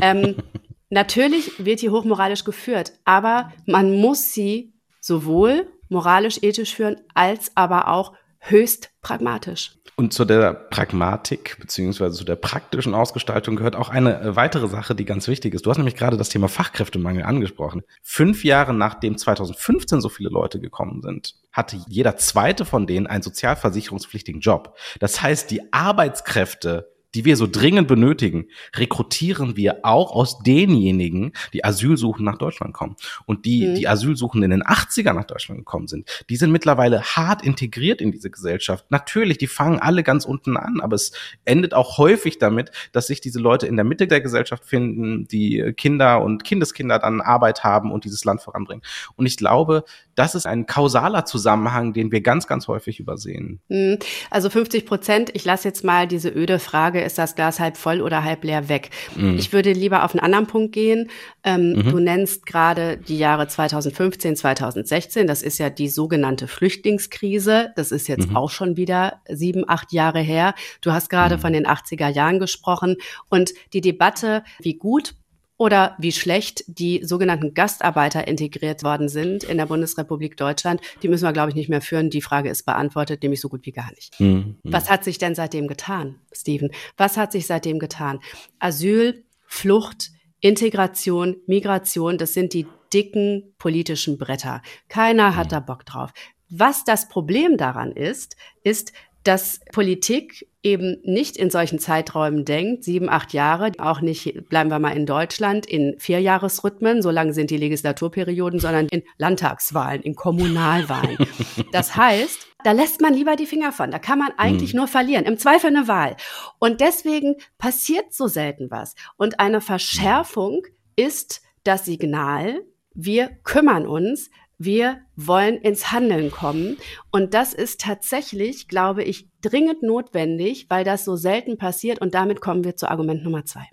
Ähm, 0.00 0.36
natürlich 0.90 1.64
wird 1.64 1.80
hier 1.80 1.92
hochmoralisch 1.92 2.44
geführt, 2.44 2.92
aber 3.04 3.52
man 3.66 3.96
muss 3.96 4.32
sie 4.32 4.74
sowohl 5.00 5.66
moralisch, 5.88 6.38
ethisch 6.42 6.74
führen, 6.74 6.96
als 7.14 7.52
aber 7.54 7.88
auch 7.88 8.12
höchst 8.38 8.90
pragmatisch. 9.02 9.76
Und 9.98 10.12
zu 10.12 10.26
der 10.26 10.52
Pragmatik 10.52 11.56
beziehungsweise 11.58 12.18
zu 12.18 12.24
der 12.24 12.36
praktischen 12.36 12.92
Ausgestaltung 12.92 13.56
gehört 13.56 13.76
auch 13.76 13.88
eine 13.88 14.20
äh, 14.20 14.36
weitere 14.36 14.68
Sache, 14.68 14.94
die 14.94 15.06
ganz 15.06 15.26
wichtig 15.26 15.54
ist. 15.54 15.64
Du 15.64 15.70
hast 15.70 15.78
nämlich 15.78 15.96
gerade 15.96 16.18
das 16.18 16.28
Thema 16.28 16.48
Fachkräftemangel 16.48 17.22
angesprochen. 17.22 17.82
Fünf 18.02 18.44
Jahre 18.44 18.74
nachdem 18.74 19.16
2015 19.16 20.02
so 20.02 20.10
viele 20.10 20.28
Leute 20.28 20.60
gekommen 20.60 21.00
sind, 21.00 21.36
hatte 21.50 21.78
jeder 21.88 22.18
zweite 22.18 22.66
von 22.66 22.86
denen 22.86 23.06
einen 23.06 23.22
sozialversicherungspflichtigen 23.22 24.42
Job. 24.42 24.76
Das 25.00 25.22
heißt, 25.22 25.50
die 25.50 25.72
Arbeitskräfte 25.72 26.92
die 27.16 27.24
wir 27.24 27.36
so 27.38 27.46
dringend 27.50 27.88
benötigen, 27.88 28.48
rekrutieren 28.74 29.56
wir 29.56 29.78
auch 29.84 30.12
aus 30.12 30.40
denjenigen, 30.40 31.32
die 31.54 31.64
Asylsuchen 31.64 32.26
nach 32.26 32.36
Deutschland 32.36 32.74
kommen. 32.74 32.94
Und 33.24 33.46
die, 33.46 33.66
mhm. 33.66 33.74
die 33.74 33.88
Asylsuchenden 33.88 34.52
in 34.52 34.60
den 34.60 34.68
80er 34.68 35.14
nach 35.14 35.24
Deutschland 35.24 35.60
gekommen 35.60 35.88
sind, 35.88 36.06
die 36.28 36.36
sind 36.36 36.52
mittlerweile 36.52 37.02
hart 37.02 37.42
integriert 37.42 38.02
in 38.02 38.12
diese 38.12 38.30
Gesellschaft. 38.30 38.84
Natürlich, 38.90 39.38
die 39.38 39.46
fangen 39.46 39.78
alle 39.78 40.02
ganz 40.02 40.26
unten 40.26 40.58
an, 40.58 40.82
aber 40.82 40.94
es 40.94 41.12
endet 41.46 41.72
auch 41.72 41.96
häufig 41.96 42.38
damit, 42.38 42.70
dass 42.92 43.06
sich 43.06 43.22
diese 43.22 43.40
Leute 43.40 43.66
in 43.66 43.76
der 43.76 43.86
Mitte 43.86 44.06
der 44.06 44.20
Gesellschaft 44.20 44.66
finden, 44.66 45.26
die 45.26 45.72
Kinder 45.74 46.22
und 46.22 46.44
Kindeskinder 46.44 46.98
dann 46.98 47.22
Arbeit 47.22 47.64
haben 47.64 47.92
und 47.92 48.04
dieses 48.04 48.26
Land 48.26 48.42
voranbringen. 48.42 48.82
Und 49.16 49.24
ich 49.24 49.38
glaube, 49.38 49.84
das 50.16 50.34
ist 50.34 50.46
ein 50.46 50.66
kausaler 50.66 51.24
Zusammenhang, 51.24 51.94
den 51.94 52.12
wir 52.12 52.20
ganz, 52.20 52.46
ganz 52.46 52.68
häufig 52.68 53.00
übersehen. 53.00 53.60
Mhm. 53.68 53.98
Also 54.30 54.50
50 54.50 54.84
Prozent, 54.84 55.30
ich 55.32 55.46
lasse 55.46 55.66
jetzt 55.66 55.82
mal 55.82 56.06
diese 56.06 56.30
öde 56.30 56.58
Frage, 56.58 57.02
ist 57.06 57.18
das 57.18 57.34
Glas 57.34 57.60
halb 57.60 57.76
voll 57.76 58.00
oder 58.00 58.24
halb 58.24 58.44
leer 58.44 58.68
weg? 58.68 58.90
Mhm. 59.14 59.38
Ich 59.38 59.52
würde 59.52 59.72
lieber 59.72 60.04
auf 60.04 60.12
einen 60.12 60.20
anderen 60.20 60.46
Punkt 60.46 60.72
gehen. 60.72 61.10
Ähm, 61.44 61.72
mhm. 61.72 61.90
Du 61.90 61.98
nennst 61.98 62.46
gerade 62.46 62.96
die 62.96 63.18
Jahre 63.18 63.48
2015, 63.48 64.36
2016. 64.36 65.26
Das 65.26 65.42
ist 65.42 65.58
ja 65.58 65.70
die 65.70 65.88
sogenannte 65.88 66.48
Flüchtlingskrise. 66.48 67.72
Das 67.76 67.92
ist 67.92 68.08
jetzt 68.08 68.30
mhm. 68.30 68.36
auch 68.36 68.50
schon 68.50 68.76
wieder 68.76 69.20
sieben, 69.28 69.64
acht 69.66 69.92
Jahre 69.92 70.20
her. 70.20 70.54
Du 70.80 70.92
hast 70.92 71.08
gerade 71.08 71.36
mhm. 71.36 71.40
von 71.40 71.52
den 71.52 71.66
80er 71.66 72.08
Jahren 72.08 72.38
gesprochen. 72.38 72.96
Und 73.28 73.52
die 73.72 73.80
Debatte, 73.80 74.42
wie 74.60 74.74
gut 74.74 75.14
oder 75.58 75.96
wie 75.98 76.12
schlecht 76.12 76.64
die 76.66 77.02
sogenannten 77.04 77.54
Gastarbeiter 77.54 78.28
integriert 78.28 78.82
worden 78.82 79.08
sind 79.08 79.44
in 79.44 79.56
der 79.56 79.66
Bundesrepublik 79.66 80.36
Deutschland, 80.36 80.80
die 81.02 81.08
müssen 81.08 81.24
wir, 81.24 81.32
glaube 81.32 81.50
ich, 81.50 81.56
nicht 81.56 81.68
mehr 81.68 81.80
führen. 81.80 82.10
Die 82.10 82.20
Frage 82.20 82.50
ist 82.50 82.64
beantwortet, 82.64 83.22
nämlich 83.22 83.40
so 83.40 83.48
gut 83.48 83.64
wie 83.64 83.72
gar 83.72 83.90
nicht. 83.94 84.20
Mhm. 84.20 84.58
Was 84.64 84.90
hat 84.90 85.04
sich 85.04 85.18
denn 85.18 85.34
seitdem 85.34 85.66
getan, 85.66 86.16
Steven? 86.32 86.70
Was 86.96 87.16
hat 87.16 87.32
sich 87.32 87.46
seitdem 87.46 87.78
getan? 87.78 88.20
Asyl, 88.58 89.24
Flucht, 89.46 90.10
Integration, 90.40 91.36
Migration, 91.46 92.18
das 92.18 92.34
sind 92.34 92.52
die 92.52 92.66
dicken 92.92 93.54
politischen 93.58 94.18
Bretter. 94.18 94.62
Keiner 94.88 95.36
hat 95.36 95.46
mhm. 95.46 95.50
da 95.50 95.60
Bock 95.60 95.86
drauf. 95.86 96.12
Was 96.48 96.84
das 96.84 97.08
Problem 97.08 97.56
daran 97.56 97.92
ist, 97.92 98.36
ist, 98.62 98.92
dass 99.26 99.60
Politik 99.72 100.48
eben 100.62 100.98
nicht 101.02 101.36
in 101.36 101.50
solchen 101.50 101.78
Zeiträumen 101.78 102.44
denkt, 102.44 102.84
sieben, 102.84 103.08
acht 103.08 103.32
Jahre, 103.32 103.72
auch 103.78 104.00
nicht, 104.00 104.48
bleiben 104.48 104.70
wir 104.70 104.78
mal 104.78 104.96
in 104.96 105.06
Deutschland, 105.06 105.66
in 105.66 105.94
Vierjahresrhythmen, 105.98 107.02
so 107.02 107.10
lang 107.10 107.32
sind 107.32 107.50
die 107.50 107.56
Legislaturperioden, 107.56 108.60
sondern 108.60 108.86
in 108.88 109.02
Landtagswahlen, 109.18 110.02
in 110.02 110.14
Kommunalwahlen. 110.14 111.18
Das 111.72 111.96
heißt, 111.96 112.46
da 112.64 112.72
lässt 112.72 113.00
man 113.00 113.12
lieber 113.12 113.36
die 113.36 113.46
Finger 113.46 113.72
von. 113.72 113.90
Da 113.90 113.98
kann 113.98 114.18
man 114.18 114.30
eigentlich 114.36 114.72
hm. 114.72 114.78
nur 114.78 114.88
verlieren. 114.88 115.24
Im 115.24 115.38
Zweifel 115.38 115.68
eine 115.68 115.88
Wahl. 115.88 116.16
Und 116.58 116.80
deswegen 116.80 117.36
passiert 117.58 118.12
so 118.12 118.28
selten 118.28 118.70
was. 118.70 118.94
Und 119.16 119.40
eine 119.40 119.60
Verschärfung 119.60 120.62
ist 120.96 121.42
das 121.64 121.84
Signal, 121.84 122.62
wir 122.94 123.28
kümmern 123.44 123.86
uns, 123.86 124.30
wir 124.58 125.00
wollen 125.16 125.56
ins 125.56 125.92
Handeln 125.92 126.30
kommen. 126.30 126.78
Und 127.10 127.34
das 127.34 127.52
ist 127.52 127.80
tatsächlich, 127.80 128.68
glaube 128.68 129.02
ich, 129.04 129.28
dringend 129.42 129.82
notwendig, 129.82 130.66
weil 130.68 130.84
das 130.84 131.04
so 131.04 131.16
selten 131.16 131.58
passiert. 131.58 132.00
Und 132.00 132.14
damit 132.14 132.40
kommen 132.40 132.64
wir 132.64 132.76
zu 132.76 132.90
Argument 132.90 133.22
Nummer 133.22 133.44
zwei. 133.44 133.68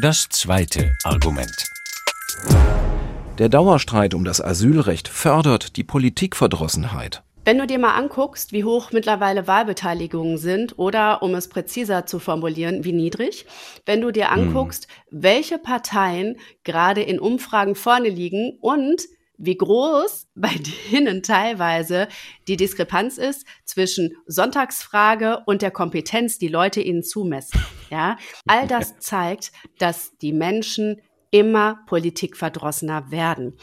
Das 0.00 0.28
zweite 0.28 0.92
Argument. 1.04 1.64
Der 3.38 3.48
Dauerstreit 3.48 4.12
um 4.12 4.24
das 4.24 4.42
Asylrecht 4.42 5.08
fördert 5.08 5.76
die 5.76 5.84
Politikverdrossenheit. 5.84 7.22
Wenn 7.42 7.56
du 7.56 7.66
dir 7.66 7.78
mal 7.78 7.94
anguckst, 7.94 8.52
wie 8.52 8.64
hoch 8.64 8.92
mittlerweile 8.92 9.46
Wahlbeteiligungen 9.46 10.36
sind 10.36 10.78
oder, 10.78 11.22
um 11.22 11.34
es 11.34 11.48
präziser 11.48 12.04
zu 12.04 12.18
formulieren, 12.18 12.84
wie 12.84 12.92
niedrig, 12.92 13.46
wenn 13.86 14.02
du 14.02 14.10
dir 14.10 14.30
hm. 14.30 14.40
anguckst, 14.40 14.88
hm. 15.08 15.22
welche 15.22 15.58
Parteien 15.58 16.36
gerade 16.64 17.00
in 17.02 17.18
Umfragen 17.18 17.74
vorne 17.74 18.10
liegen 18.10 18.58
und 18.60 19.02
wie 19.40 19.56
groß 19.56 20.28
bei 20.34 20.54
denen 20.90 21.22
teilweise 21.22 22.06
die 22.46 22.56
Diskrepanz 22.56 23.18
ist 23.18 23.46
zwischen 23.64 24.16
Sonntagsfrage 24.26 25.42
und 25.46 25.62
der 25.62 25.70
Kompetenz, 25.70 26.38
die 26.38 26.48
Leute 26.48 26.80
ihnen 26.80 27.02
zumessen. 27.02 27.60
Ja, 27.90 28.16
all 28.46 28.68
das 28.68 28.98
zeigt, 29.00 29.50
dass 29.78 30.16
die 30.18 30.32
Menschen 30.32 31.00
immer 31.30 31.80
politikverdrossener 31.86 33.10
werden. 33.10 33.56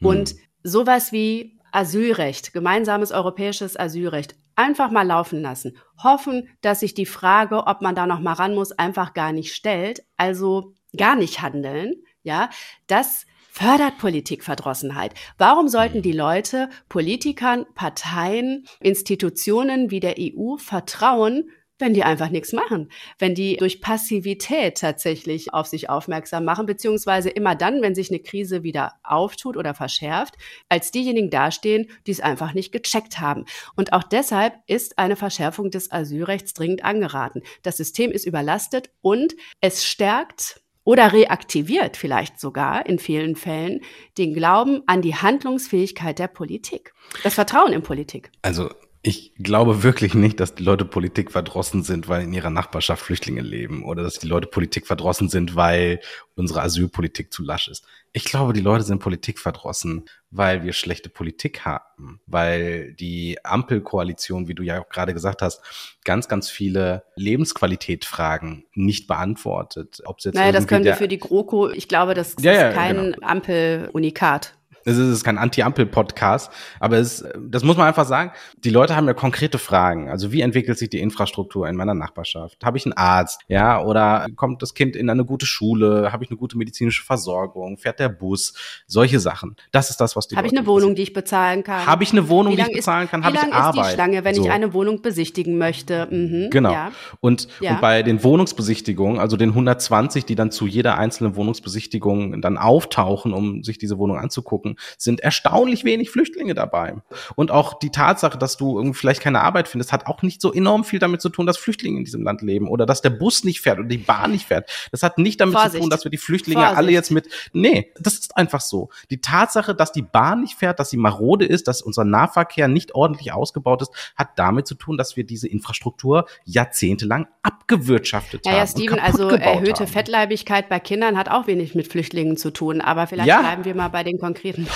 Und 0.00 0.30
hm. 0.30 0.38
sowas 0.62 1.12
wie 1.12 1.58
Asylrecht, 1.72 2.52
gemeinsames 2.52 3.12
europäisches 3.12 3.78
Asylrecht, 3.78 4.36
einfach 4.56 4.90
mal 4.90 5.06
laufen 5.06 5.40
lassen. 5.42 5.76
Hoffen, 6.02 6.48
dass 6.60 6.80
sich 6.80 6.94
die 6.94 7.06
Frage, 7.06 7.66
ob 7.66 7.82
man 7.82 7.94
da 7.94 8.06
noch 8.06 8.20
mal 8.20 8.32
ran 8.32 8.54
muss, 8.54 8.72
einfach 8.72 9.14
gar 9.14 9.32
nicht 9.32 9.54
stellt. 9.54 10.02
Also 10.16 10.74
gar 10.96 11.16
nicht 11.16 11.42
handeln. 11.42 11.94
Ja, 12.22 12.50
das 12.86 13.26
fördert 13.48 13.98
Politikverdrossenheit. 13.98 15.14
Warum 15.36 15.68
sollten 15.68 16.02
die 16.02 16.12
Leute 16.12 16.68
Politikern, 16.88 17.66
Parteien, 17.74 18.66
Institutionen 18.80 19.90
wie 19.90 20.00
der 20.00 20.14
EU 20.18 20.56
vertrauen, 20.56 21.50
wenn 21.78 21.94
die 21.94 22.04
einfach 22.04 22.30
nichts 22.30 22.52
machen, 22.52 22.90
wenn 23.18 23.34
die 23.34 23.56
durch 23.56 23.80
Passivität 23.80 24.78
tatsächlich 24.78 25.54
auf 25.54 25.66
sich 25.66 25.88
aufmerksam 25.88 26.44
machen, 26.44 26.66
beziehungsweise 26.66 27.30
immer 27.30 27.54
dann, 27.54 27.82
wenn 27.82 27.94
sich 27.94 28.10
eine 28.10 28.20
Krise 28.20 28.62
wieder 28.62 28.94
auftut 29.02 29.56
oder 29.56 29.74
verschärft, 29.74 30.34
als 30.68 30.90
diejenigen 30.90 31.30
dastehen, 31.30 31.88
die 32.06 32.10
es 32.10 32.20
einfach 32.20 32.52
nicht 32.52 32.72
gecheckt 32.72 33.20
haben. 33.20 33.44
Und 33.76 33.92
auch 33.92 34.02
deshalb 34.02 34.54
ist 34.66 34.98
eine 34.98 35.16
Verschärfung 35.16 35.70
des 35.70 35.90
Asylrechts 35.90 36.52
dringend 36.52 36.84
angeraten. 36.84 37.42
Das 37.62 37.76
System 37.76 38.10
ist 38.10 38.26
überlastet 38.26 38.90
und 39.00 39.34
es 39.60 39.84
stärkt 39.84 40.60
oder 40.88 41.12
reaktiviert 41.12 41.98
vielleicht 41.98 42.40
sogar 42.40 42.86
in 42.86 42.98
vielen 42.98 43.36
Fällen 43.36 43.82
den 44.16 44.32
Glauben 44.32 44.80
an 44.86 45.02
die 45.02 45.14
Handlungsfähigkeit 45.14 46.18
der 46.18 46.28
Politik, 46.28 46.94
das 47.22 47.34
Vertrauen 47.34 47.74
in 47.74 47.82
Politik. 47.82 48.30
Also 48.40 48.70
ich 49.02 49.32
glaube 49.36 49.84
wirklich 49.84 50.14
nicht, 50.14 50.40
dass 50.40 50.56
die 50.56 50.64
Leute 50.64 50.84
Politik 50.84 51.30
verdrossen 51.30 51.84
sind, 51.84 52.08
weil 52.08 52.22
in 52.22 52.32
ihrer 52.32 52.50
Nachbarschaft 52.50 53.02
Flüchtlinge 53.02 53.42
leben 53.42 53.84
oder 53.84 54.02
dass 54.02 54.18
die 54.18 54.26
Leute 54.26 54.48
Politik 54.48 54.88
verdrossen 54.88 55.28
sind, 55.28 55.54
weil 55.54 56.00
unsere 56.34 56.62
Asylpolitik 56.62 57.32
zu 57.32 57.44
lasch 57.44 57.68
ist. 57.68 57.84
Ich 58.12 58.24
glaube, 58.24 58.52
die 58.52 58.60
Leute 58.60 58.82
sind 58.82 58.98
Politik 58.98 59.38
verdrossen, 59.38 60.06
weil 60.30 60.64
wir 60.64 60.72
schlechte 60.72 61.10
Politik 61.10 61.64
haben, 61.64 62.20
weil 62.26 62.92
die 62.94 63.38
Ampelkoalition, 63.44 64.48
wie 64.48 64.54
du 64.54 64.64
ja 64.64 64.80
auch 64.80 64.88
gerade 64.88 65.14
gesagt 65.14 65.42
hast, 65.42 65.62
ganz, 66.04 66.26
ganz 66.26 66.50
viele 66.50 67.04
Lebensqualitätfragen 67.14 68.66
nicht 68.74 69.06
beantwortet. 69.06 70.02
Ob 70.06 70.20
jetzt 70.20 70.34
naja, 70.34 70.50
das 70.50 70.66
können 70.66 70.84
wir 70.84 70.96
für 70.96 71.08
die 71.08 71.18
GroKo, 71.18 71.70
ich 71.70 71.86
glaube, 71.86 72.14
das 72.14 72.34
ja, 72.40 72.52
ist 72.52 72.58
ja, 72.58 72.72
kein 72.72 72.96
genau. 72.96 73.26
Ampelunikat. 73.26 74.57
Es 74.88 74.96
ist 74.96 75.24
kein 75.24 75.38
Anti-Ampel-Podcast, 75.38 76.50
aber 76.80 76.96
es, 76.96 77.24
das 77.38 77.62
muss 77.62 77.76
man 77.76 77.86
einfach 77.86 78.06
sagen. 78.06 78.32
Die 78.64 78.70
Leute 78.70 78.96
haben 78.96 79.06
ja 79.06 79.14
konkrete 79.14 79.58
Fragen. 79.58 80.08
Also 80.08 80.32
wie 80.32 80.40
entwickelt 80.40 80.78
sich 80.78 80.88
die 80.88 81.00
Infrastruktur 81.00 81.68
in 81.68 81.76
meiner 81.76 81.94
Nachbarschaft? 81.94 82.64
Habe 82.64 82.78
ich 82.78 82.86
einen 82.86 82.94
Arzt? 82.94 83.42
Ja, 83.48 83.82
oder 83.82 84.26
kommt 84.36 84.62
das 84.62 84.74
Kind 84.74 84.96
in 84.96 85.10
eine 85.10 85.24
gute 85.24 85.46
Schule? 85.46 86.10
Habe 86.12 86.24
ich 86.24 86.30
eine 86.30 86.38
gute 86.38 86.56
medizinische 86.56 87.04
Versorgung? 87.04 87.76
Fährt 87.76 88.00
der 88.00 88.08
Bus? 88.08 88.54
Solche 88.86 89.20
Sachen. 89.20 89.56
Das 89.72 89.90
ist 89.90 90.00
das, 90.00 90.16
was 90.16 90.28
die 90.28 90.36
Habe 90.36 90.46
ich 90.46 90.56
eine 90.56 90.66
Wohnung, 90.66 90.94
die 90.94 91.02
ich 91.02 91.12
bezahlen 91.12 91.62
kann? 91.62 91.86
Habe 91.86 92.02
ich 92.02 92.12
eine 92.12 92.28
Wohnung, 92.28 92.56
die 92.56 92.62
ich 92.62 92.72
bezahlen 92.72 93.08
kann? 93.08 93.24
Habe 93.24 93.36
ich 93.36 93.52
Arbeit? 93.52 93.74
Wie 93.74 93.80
ist 93.80 93.88
die 93.88 93.94
Schlange, 93.94 94.24
wenn 94.24 94.34
so. 94.34 94.42
ich 94.44 94.50
eine 94.50 94.72
Wohnung 94.72 95.02
besichtigen 95.02 95.58
möchte? 95.58 96.08
Mhm, 96.10 96.48
genau. 96.50 96.72
Ja. 96.72 96.92
Und, 97.20 97.48
ja. 97.60 97.72
und 97.72 97.80
bei 97.80 98.02
den 98.02 98.22
Wohnungsbesichtigungen, 98.24 99.20
also 99.20 99.36
den 99.36 99.50
120, 99.50 100.24
die 100.24 100.34
dann 100.34 100.50
zu 100.50 100.66
jeder 100.66 100.96
einzelnen 100.96 101.36
Wohnungsbesichtigung 101.36 102.40
dann 102.40 102.56
auftauchen, 102.56 103.34
um 103.34 103.62
sich 103.62 103.78
diese 103.78 103.98
Wohnung 103.98 104.18
anzugucken, 104.18 104.77
sind 104.96 105.20
erstaunlich 105.20 105.84
wenig 105.84 106.10
Flüchtlinge 106.10 106.54
dabei. 106.54 106.96
Und 107.36 107.50
auch 107.50 107.78
die 107.78 107.90
Tatsache, 107.90 108.38
dass 108.38 108.56
du 108.56 108.78
irgendwie 108.78 108.98
vielleicht 108.98 109.20
keine 109.20 109.40
Arbeit 109.40 109.68
findest, 109.68 109.92
hat 109.92 110.06
auch 110.06 110.22
nicht 110.22 110.40
so 110.40 110.52
enorm 110.52 110.84
viel 110.84 110.98
damit 110.98 111.20
zu 111.20 111.28
tun, 111.28 111.46
dass 111.46 111.56
Flüchtlinge 111.56 111.98
in 111.98 112.04
diesem 112.04 112.22
Land 112.22 112.42
leben 112.42 112.68
oder 112.68 112.86
dass 112.86 113.02
der 113.02 113.10
Bus 113.10 113.44
nicht 113.44 113.60
fährt 113.60 113.78
oder 113.78 113.88
die 113.88 113.98
Bahn 113.98 114.32
nicht 114.32 114.46
fährt. 114.46 114.70
Das 114.92 115.02
hat 115.02 115.18
nicht 115.18 115.40
damit 115.40 115.54
Vorsicht. 115.54 115.74
zu 115.74 115.80
tun, 115.80 115.90
dass 115.90 116.04
wir 116.04 116.10
die 116.10 116.18
Flüchtlinge 116.18 116.60
Vorsicht. 116.60 116.78
alle 116.78 116.92
jetzt 116.92 117.10
mit, 117.10 117.28
nee, 117.52 117.92
das 117.98 118.14
ist 118.14 118.36
einfach 118.36 118.60
so. 118.60 118.90
Die 119.10 119.20
Tatsache, 119.20 119.74
dass 119.74 119.92
die 119.92 120.02
Bahn 120.02 120.40
nicht 120.40 120.58
fährt, 120.58 120.78
dass 120.78 120.90
sie 120.90 120.96
marode 120.96 121.44
ist, 121.44 121.68
dass 121.68 121.82
unser 121.82 122.04
Nahverkehr 122.04 122.68
nicht 122.68 122.94
ordentlich 122.94 123.32
ausgebaut 123.32 123.82
ist, 123.82 123.92
hat 124.16 124.38
damit 124.38 124.66
zu 124.66 124.74
tun, 124.74 124.96
dass 124.96 125.16
wir 125.16 125.24
diese 125.24 125.48
Infrastruktur 125.48 126.26
jahrzehntelang 126.44 127.26
abgewirtschaftet 127.42 128.44
ja, 128.44 128.52
haben. 128.52 128.58
Ja, 128.58 128.66
Steven, 128.66 128.98
also 128.98 129.28
erhöhte 129.28 129.80
haben. 129.80 129.92
Fettleibigkeit 129.92 130.68
bei 130.68 130.80
Kindern 130.80 131.16
hat 131.16 131.28
auch 131.30 131.46
wenig 131.46 131.74
mit 131.74 131.88
Flüchtlingen 131.88 132.36
zu 132.36 132.50
tun, 132.50 132.80
aber 132.80 133.06
vielleicht 133.06 133.28
ja. 133.28 133.40
bleiben 133.40 133.64
wir 133.64 133.74
mal 133.74 133.88
bei 133.88 134.04
den 134.04 134.18
konkreten 134.18 134.66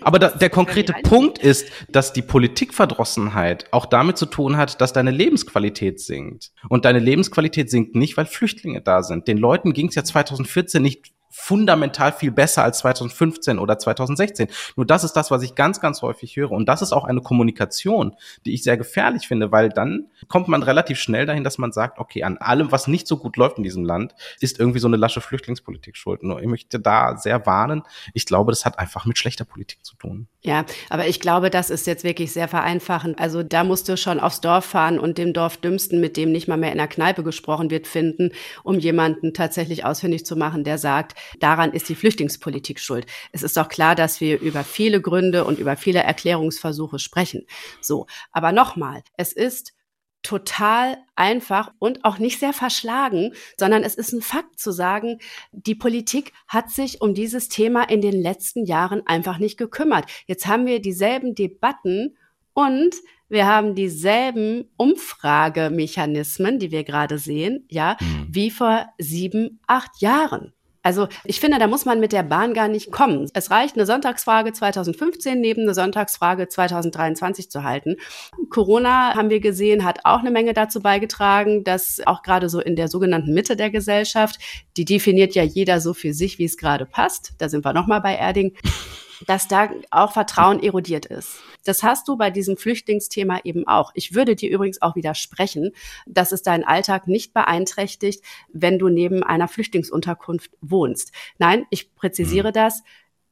aber 0.00 0.18
da, 0.18 0.28
der 0.28 0.50
konkrete 0.50 0.92
Punkt 1.02 1.38
ist, 1.38 1.68
dass 1.90 2.12
die 2.12 2.22
Politikverdrossenheit 2.22 3.66
auch 3.72 3.86
damit 3.86 4.18
zu 4.18 4.26
tun 4.26 4.56
hat, 4.56 4.80
dass 4.80 4.92
deine 4.92 5.10
Lebensqualität 5.10 6.00
sinkt. 6.00 6.52
Und 6.68 6.84
deine 6.84 6.98
Lebensqualität 6.98 7.70
sinkt 7.70 7.94
nicht, 7.94 8.16
weil 8.16 8.26
Flüchtlinge 8.26 8.80
da 8.80 9.02
sind. 9.02 9.28
Den 9.28 9.38
Leuten 9.38 9.72
ging 9.72 9.88
es 9.88 9.94
ja 9.94 10.04
2014 10.04 10.82
nicht 10.82 11.12
fundamental 11.32 12.12
viel 12.12 12.30
besser 12.30 12.62
als 12.62 12.78
2015 12.78 13.58
oder 13.58 13.78
2016. 13.78 14.48
Nur 14.76 14.84
das 14.84 15.02
ist 15.02 15.14
das, 15.14 15.30
was 15.30 15.42
ich 15.42 15.54
ganz, 15.54 15.80
ganz 15.80 16.02
häufig 16.02 16.36
höre. 16.36 16.52
Und 16.52 16.68
das 16.68 16.82
ist 16.82 16.92
auch 16.92 17.04
eine 17.04 17.22
Kommunikation, 17.22 18.14
die 18.44 18.52
ich 18.52 18.62
sehr 18.62 18.76
gefährlich 18.76 19.26
finde, 19.26 19.50
weil 19.50 19.70
dann 19.70 20.08
kommt 20.28 20.48
man 20.48 20.62
relativ 20.62 21.00
schnell 21.00 21.24
dahin, 21.24 21.42
dass 21.42 21.56
man 21.56 21.72
sagt, 21.72 21.98
okay, 21.98 22.22
an 22.22 22.36
allem, 22.36 22.70
was 22.70 22.86
nicht 22.86 23.08
so 23.08 23.16
gut 23.16 23.38
läuft 23.38 23.56
in 23.56 23.64
diesem 23.64 23.84
Land, 23.84 24.14
ist 24.40 24.60
irgendwie 24.60 24.78
so 24.78 24.88
eine 24.88 24.98
lasche 24.98 25.22
Flüchtlingspolitik 25.22 25.96
schuld. 25.96 26.22
Nur 26.22 26.40
ich 26.40 26.46
möchte 26.46 26.78
da 26.78 27.16
sehr 27.16 27.46
warnen. 27.46 27.82
Ich 28.12 28.26
glaube, 28.26 28.52
das 28.52 28.66
hat 28.66 28.78
einfach 28.78 29.06
mit 29.06 29.16
schlechter 29.16 29.46
Politik 29.46 29.84
zu 29.84 29.96
tun. 29.96 30.28
Ja, 30.42 30.66
aber 30.90 31.06
ich 31.06 31.18
glaube, 31.18 31.48
das 31.48 31.70
ist 31.70 31.86
jetzt 31.86 32.04
wirklich 32.04 32.32
sehr 32.32 32.48
vereinfachend. 32.48 33.18
Also 33.18 33.42
da 33.42 33.64
musst 33.64 33.88
du 33.88 33.96
schon 33.96 34.20
aufs 34.20 34.42
Dorf 34.42 34.66
fahren 34.66 34.98
und 34.98 35.16
dem 35.16 35.32
Dorfdümmsten, 35.32 35.98
mit 36.00 36.18
dem 36.18 36.30
nicht 36.30 36.46
mal 36.46 36.58
mehr 36.58 36.72
in 36.72 36.78
der 36.78 36.88
Kneipe 36.88 37.22
gesprochen 37.22 37.70
wird, 37.70 37.86
finden, 37.86 38.32
um 38.64 38.78
jemanden 38.78 39.32
tatsächlich 39.32 39.84
ausfindig 39.86 40.26
zu 40.26 40.36
machen, 40.36 40.64
der 40.64 40.78
sagt, 40.78 41.14
daran 41.40 41.72
ist 41.72 41.88
die 41.88 41.94
Flüchtlingspolitik 41.94 42.80
schuld. 42.80 43.06
Es 43.32 43.42
ist 43.42 43.56
doch 43.56 43.68
klar, 43.68 43.94
dass 43.94 44.20
wir 44.20 44.40
über 44.40 44.64
viele 44.64 45.00
Gründe 45.00 45.44
und 45.44 45.58
über 45.58 45.76
viele 45.76 46.00
Erklärungsversuche 46.00 46.98
sprechen. 46.98 47.46
So, 47.80 48.06
aber 48.32 48.52
nochmal, 48.52 49.02
es 49.16 49.32
ist 49.32 49.72
total 50.22 50.98
einfach 51.16 51.72
und 51.78 52.04
auch 52.04 52.18
nicht 52.18 52.38
sehr 52.38 52.52
verschlagen, 52.52 53.32
sondern 53.58 53.82
es 53.82 53.96
ist 53.96 54.12
ein 54.12 54.22
Fakt 54.22 54.58
zu 54.58 54.70
sagen, 54.70 55.18
die 55.50 55.74
Politik 55.74 56.32
hat 56.46 56.70
sich 56.70 57.00
um 57.00 57.14
dieses 57.14 57.48
Thema 57.48 57.82
in 57.88 58.00
den 58.00 58.20
letzten 58.20 58.64
Jahren 58.64 59.06
einfach 59.06 59.38
nicht 59.38 59.58
gekümmert. 59.58 60.06
Jetzt 60.26 60.46
haben 60.46 60.66
wir 60.66 60.80
dieselben 60.80 61.34
Debatten 61.34 62.16
und 62.54 62.94
wir 63.28 63.46
haben 63.46 63.74
dieselben 63.74 64.70
Umfragemechanismen, 64.76 66.58
die 66.58 66.70
wir 66.70 66.84
gerade 66.84 67.18
sehen, 67.18 67.66
ja, 67.70 67.96
mhm. 67.98 68.26
wie 68.28 68.50
vor 68.50 68.86
sieben, 68.98 69.60
acht 69.66 70.00
Jahren. 70.00 70.52
Also 70.82 71.08
ich 71.24 71.40
finde, 71.40 71.58
da 71.58 71.66
muss 71.66 71.84
man 71.84 72.00
mit 72.00 72.12
der 72.12 72.22
Bahn 72.22 72.54
gar 72.54 72.68
nicht 72.68 72.90
kommen. 72.90 73.30
Es 73.34 73.50
reicht, 73.50 73.76
eine 73.76 73.86
Sonntagsfrage 73.86 74.52
2015 74.52 75.40
neben 75.40 75.62
eine 75.62 75.74
Sonntagsfrage 75.74 76.48
2023 76.48 77.50
zu 77.50 77.62
halten. 77.62 77.96
Corona, 78.50 79.14
haben 79.14 79.30
wir 79.30 79.40
gesehen, 79.40 79.84
hat 79.84 80.00
auch 80.04 80.20
eine 80.20 80.30
Menge 80.30 80.54
dazu 80.54 80.80
beigetragen, 80.80 81.64
dass 81.64 82.00
auch 82.06 82.22
gerade 82.22 82.48
so 82.48 82.60
in 82.60 82.76
der 82.76 82.88
sogenannten 82.88 83.32
Mitte 83.32 83.56
der 83.56 83.70
Gesellschaft, 83.70 84.38
die 84.76 84.84
definiert 84.84 85.34
ja 85.34 85.42
jeder 85.42 85.80
so 85.80 85.94
für 85.94 86.12
sich, 86.12 86.38
wie 86.38 86.44
es 86.44 86.56
gerade 86.56 86.86
passt. 86.86 87.34
Da 87.38 87.48
sind 87.48 87.64
wir 87.64 87.72
nochmal 87.72 88.00
bei 88.00 88.16
Erding 88.16 88.54
dass 89.26 89.48
da 89.48 89.70
auch 89.90 90.12
Vertrauen 90.12 90.62
erodiert 90.62 91.06
ist. 91.06 91.38
Das 91.64 91.82
hast 91.82 92.08
du 92.08 92.16
bei 92.16 92.30
diesem 92.30 92.56
Flüchtlingsthema 92.56 93.40
eben 93.44 93.66
auch. 93.66 93.92
Ich 93.94 94.14
würde 94.14 94.34
dir 94.34 94.50
übrigens 94.50 94.82
auch 94.82 94.96
widersprechen, 94.96 95.72
dass 96.06 96.32
es 96.32 96.42
deinen 96.42 96.64
Alltag 96.64 97.06
nicht 97.06 97.32
beeinträchtigt, 97.32 98.24
wenn 98.52 98.78
du 98.78 98.88
neben 98.88 99.22
einer 99.22 99.48
Flüchtlingsunterkunft 99.48 100.50
wohnst. 100.60 101.12
Nein, 101.38 101.66
ich 101.70 101.94
präzisiere 101.94 102.48
mhm. 102.48 102.54
das. 102.54 102.82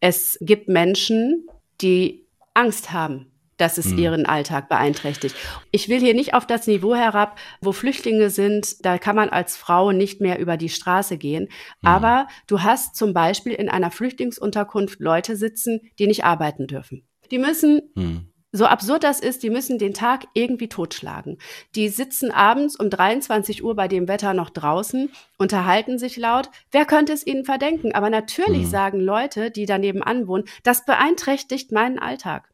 Es 0.00 0.38
gibt 0.40 0.68
Menschen, 0.68 1.46
die 1.80 2.26
Angst 2.54 2.92
haben 2.92 3.30
dass 3.60 3.78
es 3.78 3.86
mhm. 3.86 3.98
ihren 3.98 4.26
Alltag 4.26 4.68
beeinträchtigt. 4.68 5.34
Ich 5.70 5.88
will 5.88 6.00
hier 6.00 6.14
nicht 6.14 6.34
auf 6.34 6.46
das 6.46 6.66
Niveau 6.66 6.94
herab, 6.94 7.38
wo 7.60 7.72
Flüchtlinge 7.72 8.30
sind, 8.30 8.84
da 8.84 8.98
kann 8.98 9.16
man 9.16 9.28
als 9.28 9.56
Frau 9.56 9.92
nicht 9.92 10.20
mehr 10.20 10.38
über 10.38 10.56
die 10.56 10.68
Straße 10.68 11.18
gehen. 11.18 11.44
Mhm. 11.44 11.88
Aber 11.88 12.28
du 12.46 12.62
hast 12.62 12.96
zum 12.96 13.12
Beispiel 13.12 13.52
in 13.52 13.68
einer 13.68 13.90
Flüchtlingsunterkunft 13.90 15.00
Leute 15.00 15.36
sitzen, 15.36 15.80
die 15.98 16.06
nicht 16.06 16.24
arbeiten 16.24 16.66
dürfen. 16.66 17.06
Die 17.30 17.38
müssen 17.38 17.82
mhm 17.94 18.30
so 18.52 18.66
absurd 18.66 19.04
das 19.04 19.20
ist, 19.20 19.42
die 19.42 19.50
müssen 19.50 19.78
den 19.78 19.94
Tag 19.94 20.26
irgendwie 20.34 20.68
totschlagen. 20.68 21.38
Die 21.76 21.88
sitzen 21.88 22.32
abends 22.32 22.76
um 22.76 22.90
23 22.90 23.62
Uhr 23.62 23.76
bei 23.76 23.86
dem 23.86 24.08
Wetter 24.08 24.34
noch 24.34 24.50
draußen, 24.50 25.10
unterhalten 25.38 25.98
sich 25.98 26.16
laut. 26.16 26.50
Wer 26.72 26.84
könnte 26.84 27.12
es 27.12 27.24
ihnen 27.24 27.44
verdenken? 27.44 27.94
Aber 27.94 28.10
natürlich 28.10 28.64
mhm. 28.64 28.70
sagen 28.70 29.00
Leute, 29.00 29.50
die 29.50 29.66
daneben 29.66 30.02
anwohnen, 30.02 30.46
das 30.64 30.84
beeinträchtigt 30.84 31.70
meinen 31.70 31.98
Alltag. 31.98 32.50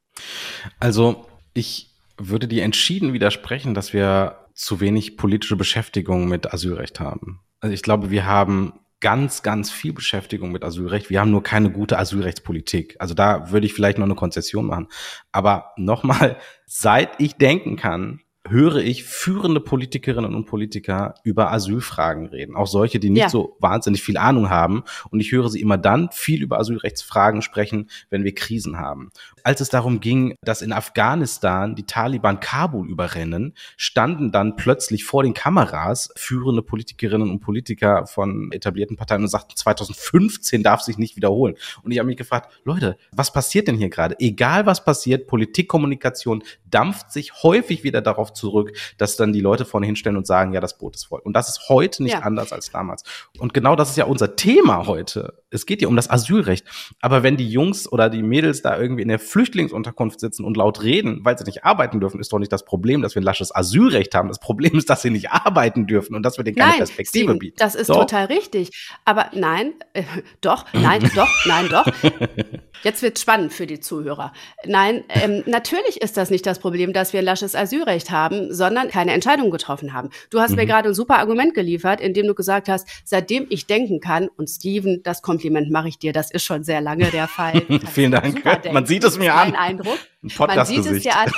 Also 0.81 1.27
ich 1.55 1.91
würde 2.19 2.49
dir 2.49 2.65
entschieden 2.65 3.13
widersprechen, 3.13 3.75
dass 3.75 3.93
wir 3.93 4.47
zu 4.55 4.81
wenig 4.81 5.17
politische 5.17 5.57
Beschäftigung 5.57 6.29
mit 6.29 6.53
Asylrecht 6.53 6.99
haben. 6.99 7.41
Also 7.61 7.75
ich 7.75 7.83
glaube, 7.83 8.11
wir 8.11 8.27
haben 8.27 8.73
ganz, 9.01 9.43
ganz 9.43 9.71
viel 9.71 9.93
Beschäftigung 9.93 10.53
mit 10.53 10.65
Asylrecht. 10.65 11.11
Wir 11.11 11.21
haben 11.21 11.31
nur 11.31 11.43
keine 11.43 11.71
gute 11.71 11.99
Asylrechtspolitik. 11.99 12.97
Also 12.99 13.15
da 13.15 13.51
würde 13.51 13.67
ich 13.67 13.75
vielleicht 13.75 13.99
noch 13.99 14.07
eine 14.07 14.15
Konzession 14.15 14.67
machen. 14.67 14.89
Aber 15.33 15.73
nochmal, 15.77 16.39
seit 16.67 17.21
ich 17.21 17.35
denken 17.35 17.77
kann, 17.77 18.21
höre 18.49 18.77
ich 18.77 19.05
führende 19.05 19.61
Politikerinnen 19.61 20.35
und 20.35 20.47
Politiker 20.47 21.15
über 21.25 21.53
Asylfragen 21.53 22.27
reden. 22.27 22.57
Auch 22.57 22.67
solche, 22.67 22.99
die 23.01 23.11
nicht 23.11 23.23
ja. 23.23 23.29
so 23.29 23.57
wahnsinnig 23.61 24.03
viel 24.03 24.17
Ahnung 24.17 24.51
haben. 24.51 24.85
Und 25.11 25.21
ich 25.21 25.33
höre 25.33 25.49
sie 25.49 25.61
immer 25.61 25.79
dann 25.79 26.11
viel 26.13 26.43
über 26.43 26.59
Asylrechtsfragen 26.59 27.43
sprechen, 27.43 27.91
wenn 28.11 28.25
wir 28.25 28.35
Krisen 28.35 28.79
haben. 28.79 29.11
Als 29.43 29.61
es 29.61 29.69
darum 29.69 30.01
ging, 30.01 30.35
dass 30.43 30.63
in 30.63 30.73
Afghanistan 30.73 31.75
die 31.75 31.87
Taliban 31.87 32.41
Kabul 32.41 32.89
überrennen, 32.89 33.55
standen 33.77 34.33
dann 34.33 34.57
plötzlich 34.57 35.05
vor 35.05 35.23
den 35.23 35.35
Kameras 35.35 36.11
führende 36.17 36.63
Politikerinnen 36.63 37.31
und 37.31 37.41
Politiker 37.41 38.07
von 38.07 38.51
etablierten 38.53 38.97
Parteien 38.97 39.23
und 39.23 39.29
sagten, 39.29 39.57
2015 39.57 40.63
darf 40.63 40.81
sich 40.83 40.99
nicht 40.99 41.17
wiederholen. 41.17 41.55
Und 41.83 41.93
ich 41.93 41.99
habe 41.99 42.07
mich 42.07 42.17
gefragt, 42.17 42.51
Leute, 42.65 42.97
was 43.13 43.33
passiert 43.33 43.69
denn 43.69 43.77
hier 43.77 43.91
gerade? 43.91 44.17
Egal 44.19 44.67
was 44.67 44.85
passiert, 44.85 45.27
Politikkommunikation 45.27 46.43
dampft 46.71 47.13
sich 47.13 47.43
häufig 47.43 47.85
wieder 47.85 48.03
darauf 48.03 48.33
zurück, 48.37 48.77
dass 48.99 49.17
dann 49.17 49.33
die 49.33 49.41
Leute 49.41 49.65
vorne 49.65 49.87
hinstellen 49.87 50.17
und 50.17 50.27
sagen, 50.27 50.53
ja, 50.53 50.61
das 50.61 50.79
Boot 50.79 50.95
ist 50.95 51.05
voll. 51.05 51.21
Und 51.25 51.35
das 51.35 51.49
ist 51.49 51.69
heute 51.69 52.03
nicht 52.03 52.13
ja. 52.13 52.21
anders 52.21 52.53
als 52.53 52.71
damals. 52.71 53.03
Und 53.39 53.55
genau 53.55 53.77
das 53.77 53.91
ist 53.91 53.97
ja 53.97 54.05
unser 54.05 54.37
Thema 54.37 54.87
heute. 54.87 55.43
Es 55.57 55.67
geht 55.67 55.83
ja 55.83 55.89
um 55.89 55.97
das 55.97 56.09
Asylrecht. 56.09 56.65
Aber 57.01 57.23
wenn 57.23 57.37
die 57.37 57.49
Jungs 57.49 57.91
oder 57.91 58.09
die 58.09 58.23
Mädels 58.23 58.63
da 58.63 58.79
irgendwie 58.79 59.03
in 59.03 59.09
der 59.09 59.19
Flüchtlingsunterkunft 59.19 60.21
sitzen 60.21 60.45
und 60.45 60.57
laut 60.57 60.83
reden, 60.83 61.21
weil 61.25 61.37
sie 61.37 61.45
nicht 61.45 61.65
arbeiten 61.65 62.01
dürfen, 62.01 62.21
ist 62.21 62.33
doch 62.33 62.39
nicht 62.39 62.53
das 62.53 62.65
Problem, 62.65 63.03
dass 63.03 63.15
wir 63.15 63.23
ein 63.23 63.25
lasches 63.25 63.55
Asylrecht 63.55 64.15
haben. 64.15 64.29
Das 64.29 64.41
Problem 64.41 64.77
ist, 64.77 64.89
dass 64.91 65.03
sie 65.03 65.11
nicht 65.11 65.31
arbeiten 65.31 65.87
dürfen 65.87 66.15
und 66.15 66.23
dass 66.23 66.39
wir 66.39 66.45
denen 66.45 66.57
keine 66.57 66.71
nein, 66.71 66.79
Perspektive 66.79 67.25
Steven, 67.25 67.39
bieten. 67.39 67.57
Das 67.59 67.75
ist 67.75 67.91
doch. 67.91 68.01
total 68.01 68.27
richtig. 68.27 68.71
Aber 69.05 69.31
nein, 69.35 69.75
äh, 69.93 70.03
doch, 70.41 70.65
nein, 70.73 71.11
doch, 71.15 71.29
nein, 71.47 71.69
doch. 71.69 71.87
Jetzt 72.83 73.03
wird 73.03 73.19
spannend 73.19 73.53
für 73.53 73.67
die 73.67 73.81
Zuhörer. 73.81 74.33
Nein, 74.67 75.05
ähm, 75.09 75.43
natürlich 75.47 76.03
ist 76.03 76.17
das 76.17 76.31
nicht 76.31 76.45
das 76.47 76.59
Problem, 76.59 76.93
dass 76.93 77.13
wir 77.13 77.21
ein 77.21 77.25
lasches 77.25 77.55
Asylrecht 77.55 78.11
haben 78.11 78.47
sondern 78.51 78.89
keine 78.89 79.13
Entscheidung 79.13 79.51
getroffen 79.51 79.93
haben. 79.93 80.11
Du 80.31 80.41
hast 80.41 80.51
mhm. 80.51 80.57
mir 80.57 80.67
gerade 80.67 80.89
ein 80.89 80.95
super 80.95 81.19
Argument 81.19 81.55
geliefert, 81.55 82.01
indem 82.01 82.27
du 82.27 82.35
gesagt 82.35 82.69
hast, 82.69 82.89
seitdem 83.05 83.47
ich 83.51 83.67
denken 83.67 84.01
kann, 84.01 84.29
und 84.37 84.49
Steven, 84.49 85.03
das 85.03 85.23
Kompliment 85.47 85.71
mache 85.71 85.89
ich 85.89 85.99
dir, 85.99 86.13
das 86.13 86.33
ist 86.33 86.45
schon 86.45 86.65
sehr 86.65 86.81
lange 86.81 87.11
der 87.11 87.29
Fall. 87.29 87.63
Vielen 87.93 88.11
Dank. 88.11 88.45
Man 88.73 88.85
sieht 88.85 89.05
es 89.05 89.17
mir 89.17 89.35
an. 89.35 89.55
Eindruck. 89.55 89.99
Man 90.39 90.67
sieht 90.67 90.85
es 90.87 91.03
dir 91.03 91.17
an. 91.17 91.31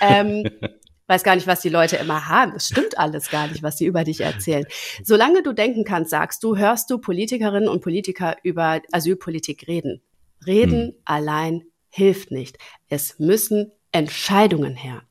Ähm, 0.00 0.50
weiß 1.06 1.22
gar 1.22 1.34
nicht, 1.34 1.46
was 1.46 1.62
die 1.62 1.70
Leute 1.70 1.96
immer 1.96 2.28
haben. 2.28 2.52
Es 2.54 2.68
stimmt 2.68 2.98
alles 2.98 3.30
gar 3.30 3.48
nicht, 3.48 3.62
was 3.62 3.78
sie 3.78 3.86
über 3.86 4.04
dich 4.04 4.20
erzählen. 4.20 4.66
Solange 5.02 5.42
du 5.42 5.54
denken 5.54 5.84
kannst, 5.84 6.10
sagst 6.10 6.42
du, 6.42 6.56
hörst 6.56 6.90
du 6.90 6.98
Politikerinnen 6.98 7.70
und 7.70 7.80
Politiker 7.80 8.36
über 8.42 8.82
Asylpolitik 8.92 9.66
reden. 9.66 10.02
Reden 10.46 10.88
hm. 10.88 10.94
allein 11.06 11.62
hilft 11.88 12.30
nicht. 12.30 12.58
Es 12.90 13.18
müssen 13.18 13.72
Entscheidungen 13.92 14.74
her. 14.74 15.02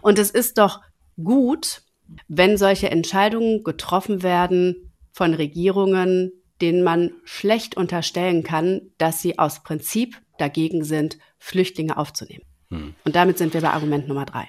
Und 0.00 0.18
es 0.18 0.30
ist 0.30 0.56
doch 0.56 0.80
gut, 1.22 1.82
wenn 2.28 2.56
solche 2.56 2.90
Entscheidungen 2.90 3.62
getroffen 3.62 4.22
werden 4.22 4.94
von 5.12 5.34
Regierungen, 5.34 6.32
denen 6.60 6.82
man 6.82 7.12
schlecht 7.24 7.76
unterstellen 7.76 8.42
kann, 8.42 8.80
dass 8.98 9.20
sie 9.20 9.38
aus 9.38 9.62
Prinzip 9.62 10.20
dagegen 10.38 10.84
sind, 10.84 11.18
Flüchtlinge 11.38 11.96
aufzunehmen. 11.96 12.44
Hm. 12.70 12.94
Und 13.04 13.16
damit 13.16 13.38
sind 13.38 13.54
wir 13.54 13.60
bei 13.60 13.70
Argument 13.70 14.08
Nummer 14.08 14.24
drei. 14.24 14.48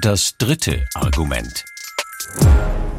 Das 0.00 0.36
dritte 0.38 0.84
Argument. 0.94 1.64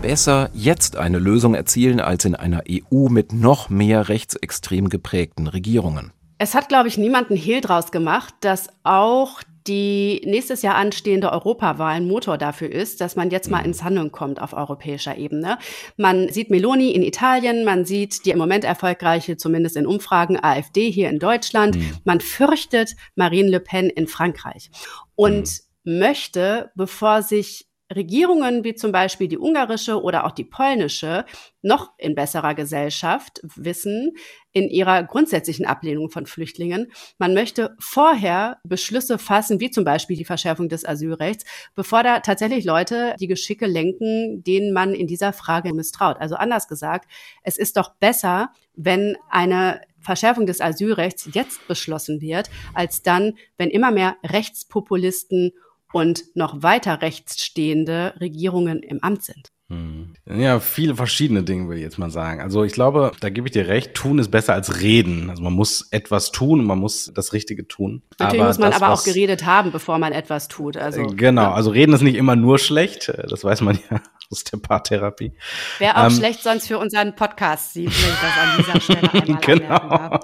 Besser 0.02 0.50
jetzt 0.54 0.98
eine 0.98 1.20
Lösung 1.20 1.54
erzielen 1.54 2.00
als 2.00 2.26
in 2.26 2.36
einer 2.36 2.64
EU 2.70 3.08
mit 3.08 3.34
noch 3.34 3.70
mehr 3.70 4.10
rechtsextrem 4.10 4.90
geprägten 4.90 5.48
Regierungen. 5.48 6.12
Es 6.38 6.56
hat, 6.56 6.70
glaube 6.70 6.88
ich, 6.88 6.98
niemand 6.98 7.30
einen 7.30 7.40
Hehl 7.40 7.62
draus 7.62 7.92
gemacht, 7.92 8.34
dass 8.42 8.70
auch 8.84 9.42
die 9.68 10.22
nächstes 10.26 10.62
Jahr 10.62 10.76
anstehende 10.76 11.32
Europawahl 11.32 11.94
ein 11.94 12.08
Motor 12.08 12.38
dafür 12.38 12.72
ist, 12.72 13.02
dass 13.02 13.16
man 13.16 13.30
jetzt 13.30 13.50
mal 13.50 13.60
mhm. 13.60 13.66
ins 13.68 13.84
Handeln 13.84 14.12
kommt 14.12 14.42
auf 14.42 14.54
europäischer 14.54 15.18
Ebene. 15.18 15.58
Man 15.98 16.30
sieht 16.30 16.50
Meloni 16.50 16.92
in 16.92 17.04
Italien, 17.04 17.64
man 17.64 17.86
sieht 17.86 18.26
die 18.26 18.32
im 18.32 18.38
Moment 18.38 18.64
erfolgreiche, 18.64 19.38
zumindest 19.38 19.78
in 19.78 19.86
Umfragen, 19.86 20.38
AfD 20.42 20.90
hier 20.90 21.10
in 21.10 21.20
Deutschland. 21.20 21.76
Mhm. 21.76 21.98
Man 22.04 22.22
fürchtet 22.22 22.96
Marine 23.16 23.50
Le 23.50 23.60
Pen 23.60 23.90
in 23.90 24.08
Frankreich 24.08 24.72
und 25.16 25.62
mhm. 25.84 26.00
möchte, 26.00 26.72
bevor 26.76 27.22
sich 27.22 27.71
Regierungen 27.94 28.64
wie 28.64 28.76
zum 28.76 28.92
Beispiel 28.92 29.28
die 29.28 29.38
ungarische 29.38 30.02
oder 30.02 30.26
auch 30.26 30.32
die 30.32 30.44
polnische 30.44 31.26
noch 31.62 31.92
in 31.98 32.16
besserer 32.16 32.56
Gesellschaft 32.56 33.42
wissen 33.44 34.14
in 34.52 34.70
ihrer 34.70 35.04
grundsätzlichen 35.04 35.66
Ablehnung 35.66 36.10
von 36.10 36.26
Flüchtlingen. 36.26 36.92
Man 37.18 37.34
möchte 37.34 37.76
vorher 37.80 38.58
Beschlüsse 38.64 39.18
fassen, 39.18 39.60
wie 39.60 39.72
zum 39.72 39.84
Beispiel 39.84 40.18
die 40.18 40.26
Verschärfung 40.26 40.70
des 40.70 40.86
Asylrechts, 40.86 41.46
bevor 41.76 42.04
da 42.04 42.20
tatsächlich 42.20 42.66
Leute 42.66 43.16
die 43.20 43.28
Geschicke 43.28 43.68
lenken, 43.68 44.44
denen 44.44 44.74
man 44.74 44.94
in 44.94 45.08
dieser 45.08 45.34
Frage 45.34 45.74
misstraut. 45.74 46.18
Also 46.20 46.36
anders 46.36 46.68
gesagt, 46.68 47.10
es 47.44 47.58
ist 47.58 47.78
doch 47.78 47.96
besser, 47.96 48.52
wenn 48.76 49.18
eine 49.30 49.82
Verschärfung 50.00 50.46
des 50.46 50.62
Asylrechts 50.62 51.30
jetzt 51.34 51.68
beschlossen 51.68 52.22
wird, 52.22 52.50
als 52.74 53.04
dann, 53.04 53.34
wenn 53.58 53.70
immer 53.70 53.92
mehr 53.92 54.18
Rechtspopulisten 54.24 55.52
und 55.94 56.24
noch 56.36 56.64
weiter 56.64 57.02
rechts 57.02 57.44
stehende 57.44 58.14
Regierungen 58.20 58.84
im 58.84 59.04
Amt 59.04 59.24
sind. 59.24 59.52
Hm. 59.72 60.16
Ja, 60.26 60.60
viele 60.60 60.96
verschiedene 60.96 61.44
Dinge, 61.44 61.68
würde 61.68 61.78
ich 61.78 61.84
jetzt 61.84 61.98
mal 61.98 62.12
sagen. 62.12 62.42
Also 62.42 62.66
ich 62.66 62.74
glaube, 62.74 63.14
da 63.22 63.30
gebe 63.30 63.48
ich 63.48 63.54
dir 63.54 63.70
recht, 63.70 63.94
tun 63.94 64.20
ist 64.20 64.30
besser 64.30 64.54
als 64.54 64.82
reden. 64.82 65.30
Also 65.30 65.42
man 65.42 65.54
muss 65.54 65.88
etwas 65.92 66.34
tun 66.34 66.60
und 66.60 66.66
man 66.66 66.78
muss 66.78 67.10
das 67.16 67.32
Richtige 67.32 67.66
tun. 67.70 68.04
Natürlich 68.20 68.42
aber 68.42 68.50
muss 68.50 68.60
man 68.60 68.72
das, 68.72 68.82
aber 68.82 68.94
auch 68.94 69.04
geredet 69.06 69.46
haben, 69.46 69.72
bevor 69.72 69.98
man 69.98 70.12
etwas 70.12 70.50
tut. 70.50 70.76
Also, 70.76 71.02
äh, 71.02 71.16
genau, 71.16 71.44
ja. 71.44 71.54
also 71.54 71.72
reden 71.72 71.94
ist 71.94 72.02
nicht 72.02 72.16
immer 72.16 72.36
nur 72.36 72.60
schlecht. 72.60 73.14
Das 73.30 73.46
weiß 73.46 73.62
man 73.62 73.80
ja 73.90 74.02
aus 74.30 74.44
der 74.44 74.58
Paartherapie. 74.58 75.32
Wäre 75.80 75.96
auch 75.96 76.06
ähm, 76.06 76.12
schlecht 76.12 76.44
sonst 76.44 76.68
für 76.68 76.78
unseren 76.78 77.16
Podcast, 77.16 77.74
sieht, 77.74 77.88
wenn 77.88 78.10
ich 78.10 78.20
das 78.20 78.38
an 78.38 78.58
dieser 78.58 78.82
Stelle 78.82 79.14
einmal 79.24 79.42
genau. 79.42 80.20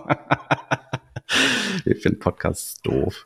ich 1.86 2.02
finde 2.02 2.20
Podcasts 2.20 2.82
doof. 2.82 3.26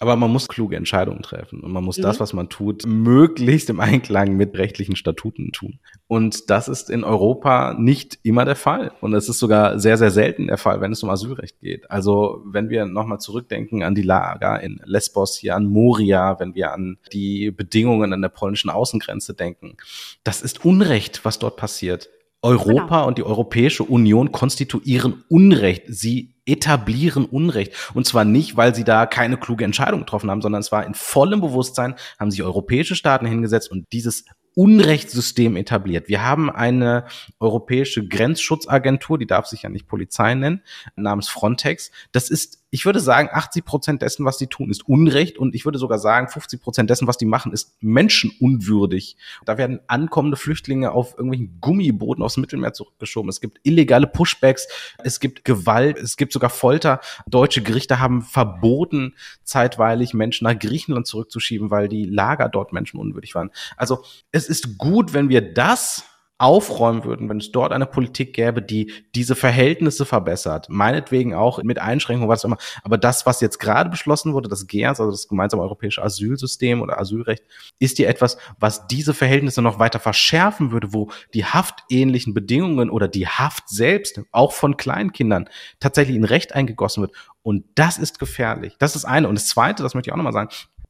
Aber 0.00 0.16
man 0.16 0.32
muss 0.32 0.48
kluge 0.48 0.76
Entscheidungen 0.76 1.22
treffen 1.22 1.60
und 1.60 1.70
man 1.72 1.84
muss 1.84 1.98
mhm. 1.98 2.02
das, 2.02 2.18
was 2.18 2.32
man 2.32 2.48
tut, 2.48 2.84
möglichst 2.84 3.70
im 3.70 3.78
Einklang 3.78 4.36
mit 4.36 4.56
rechtlichen 4.58 4.96
Statuten 4.96 5.52
tun. 5.52 5.78
Und 6.08 6.50
das 6.50 6.66
ist 6.66 6.90
in 6.90 7.04
Europa 7.04 7.74
nicht 7.78 8.18
immer 8.24 8.44
der 8.44 8.56
Fall. 8.56 8.92
Und 9.00 9.14
es 9.14 9.28
ist 9.28 9.38
sogar 9.38 9.78
sehr, 9.78 9.96
sehr 9.96 10.10
selten 10.10 10.48
der 10.48 10.58
Fall, 10.58 10.80
wenn 10.80 10.92
es 10.92 11.02
um 11.02 11.10
Asylrecht 11.10 11.60
geht. 11.60 11.90
Also 11.90 12.42
wenn 12.44 12.70
wir 12.70 12.86
nochmal 12.86 13.20
zurückdenken 13.20 13.84
an 13.84 13.94
die 13.94 14.02
Lager 14.02 14.60
in 14.60 14.80
Lesbos, 14.84 15.36
hier 15.36 15.54
an 15.54 15.66
Moria, 15.66 16.40
wenn 16.40 16.56
wir 16.56 16.72
an 16.72 16.98
die 17.12 17.52
Bedingungen 17.52 18.12
an 18.12 18.22
der 18.22 18.30
polnischen 18.30 18.70
Außengrenze 18.70 19.34
denken, 19.34 19.76
das 20.24 20.42
ist 20.42 20.64
Unrecht, 20.64 21.24
was 21.24 21.38
dort 21.38 21.56
passiert. 21.56 22.08
Europa 22.44 22.98
genau. 22.98 23.08
und 23.08 23.18
die 23.18 23.24
Europäische 23.24 23.82
Union 23.84 24.30
konstituieren 24.30 25.24
Unrecht. 25.28 25.84
Sie 25.88 26.34
etablieren 26.44 27.24
Unrecht. 27.24 27.72
Und 27.94 28.06
zwar 28.06 28.26
nicht, 28.26 28.56
weil 28.56 28.74
sie 28.74 28.84
da 28.84 29.06
keine 29.06 29.38
kluge 29.38 29.64
Entscheidung 29.64 30.00
getroffen 30.00 30.30
haben, 30.30 30.42
sondern 30.42 30.60
es 30.60 30.70
war 30.70 30.84
in 30.86 30.94
vollem 30.94 31.40
Bewusstsein, 31.40 31.94
haben 32.20 32.30
sich 32.30 32.42
europäische 32.42 32.96
Staaten 32.96 33.24
hingesetzt 33.24 33.70
und 33.70 33.86
dieses 33.92 34.26
Unrechtssystem 34.54 35.56
etabliert. 35.56 36.06
Wir 36.08 36.22
haben 36.22 36.50
eine 36.50 37.06
europäische 37.40 38.06
Grenzschutzagentur, 38.06 39.18
die 39.18 39.26
darf 39.26 39.46
sich 39.46 39.62
ja 39.62 39.70
nicht 39.70 39.88
Polizei 39.88 40.34
nennen, 40.34 40.62
namens 40.96 41.28
Frontex. 41.28 41.90
Das 42.12 42.28
ist 42.28 42.63
Ich 42.74 42.84
würde 42.84 42.98
sagen, 42.98 43.28
80 43.30 43.64
Prozent 43.64 44.02
dessen, 44.02 44.24
was 44.24 44.36
die 44.36 44.48
tun, 44.48 44.68
ist 44.68 44.88
Unrecht 44.88 45.38
und 45.38 45.54
ich 45.54 45.64
würde 45.64 45.78
sogar 45.78 46.00
sagen, 46.00 46.26
50 46.26 46.60
Prozent 46.60 46.90
dessen, 46.90 47.06
was 47.06 47.16
die 47.16 47.24
machen, 47.24 47.52
ist 47.52 47.76
menschenunwürdig. 47.80 49.16
Da 49.44 49.58
werden 49.58 49.78
ankommende 49.86 50.36
Flüchtlinge 50.36 50.90
auf 50.90 51.12
irgendwelchen 51.12 51.60
Gummibooten 51.60 52.26
dem 52.26 52.40
Mittelmeer 52.40 52.72
zurückgeschoben. 52.72 53.28
Es 53.28 53.40
gibt 53.40 53.60
illegale 53.62 54.08
Pushbacks, 54.08 54.66
es 55.04 55.20
gibt 55.20 55.44
Gewalt, 55.44 55.98
es 55.98 56.16
gibt 56.16 56.32
sogar 56.32 56.50
Folter. 56.50 56.98
Deutsche 57.28 57.62
Gerichte 57.62 58.00
haben 58.00 58.22
verboten, 58.22 59.14
zeitweilig 59.44 60.12
Menschen 60.12 60.42
nach 60.48 60.58
Griechenland 60.58 61.06
zurückzuschieben, 61.06 61.70
weil 61.70 61.86
die 61.86 62.06
Lager 62.06 62.48
dort 62.48 62.72
menschenunwürdig 62.72 63.36
waren. 63.36 63.52
Also 63.76 64.02
es 64.32 64.48
ist 64.48 64.78
gut, 64.78 65.14
wenn 65.14 65.28
wir 65.28 65.54
das 65.54 66.02
aufräumen 66.38 67.04
würden, 67.04 67.28
wenn 67.28 67.38
es 67.38 67.52
dort 67.52 67.72
eine 67.72 67.86
Politik 67.86 68.34
gäbe, 68.34 68.60
die 68.60 68.92
diese 69.14 69.36
Verhältnisse 69.36 70.04
verbessert, 70.04 70.66
meinetwegen 70.68 71.32
auch 71.32 71.62
mit 71.62 71.78
Einschränkungen, 71.78 72.28
was 72.28 72.44
auch 72.44 72.48
immer. 72.48 72.58
Aber 72.82 72.98
das, 72.98 73.24
was 73.24 73.40
jetzt 73.40 73.60
gerade 73.60 73.88
beschlossen 73.88 74.32
wurde, 74.34 74.48
das 74.48 74.66
GEAS, 74.66 75.00
also 75.00 75.12
das 75.12 75.28
gemeinsame 75.28 75.62
europäische 75.62 76.02
Asylsystem 76.02 76.82
oder 76.82 76.98
Asylrecht, 76.98 77.44
ist 77.78 77.98
ja 77.98 78.08
etwas, 78.08 78.36
was 78.58 78.88
diese 78.88 79.14
Verhältnisse 79.14 79.62
noch 79.62 79.78
weiter 79.78 80.00
verschärfen 80.00 80.72
würde, 80.72 80.92
wo 80.92 81.10
die 81.34 81.44
haftähnlichen 81.44 82.34
Bedingungen 82.34 82.90
oder 82.90 83.06
die 83.06 83.28
Haft 83.28 83.68
selbst, 83.68 84.20
auch 84.32 84.52
von 84.52 84.76
Kleinkindern, 84.76 85.48
tatsächlich 85.78 86.16
in 86.16 86.24
Recht 86.24 86.54
eingegossen 86.54 87.02
wird. 87.02 87.12
Und 87.42 87.64
das 87.74 87.98
ist 87.98 88.18
gefährlich. 88.18 88.74
Das 88.78 88.96
ist 88.96 89.04
eine. 89.04 89.28
Und 89.28 89.36
das 89.36 89.46
Zweite, 89.46 89.82
das 89.82 89.94
möchte 89.94 90.08
ich 90.08 90.12
auch 90.12 90.16
nochmal 90.16 90.32
sagen, 90.32 90.48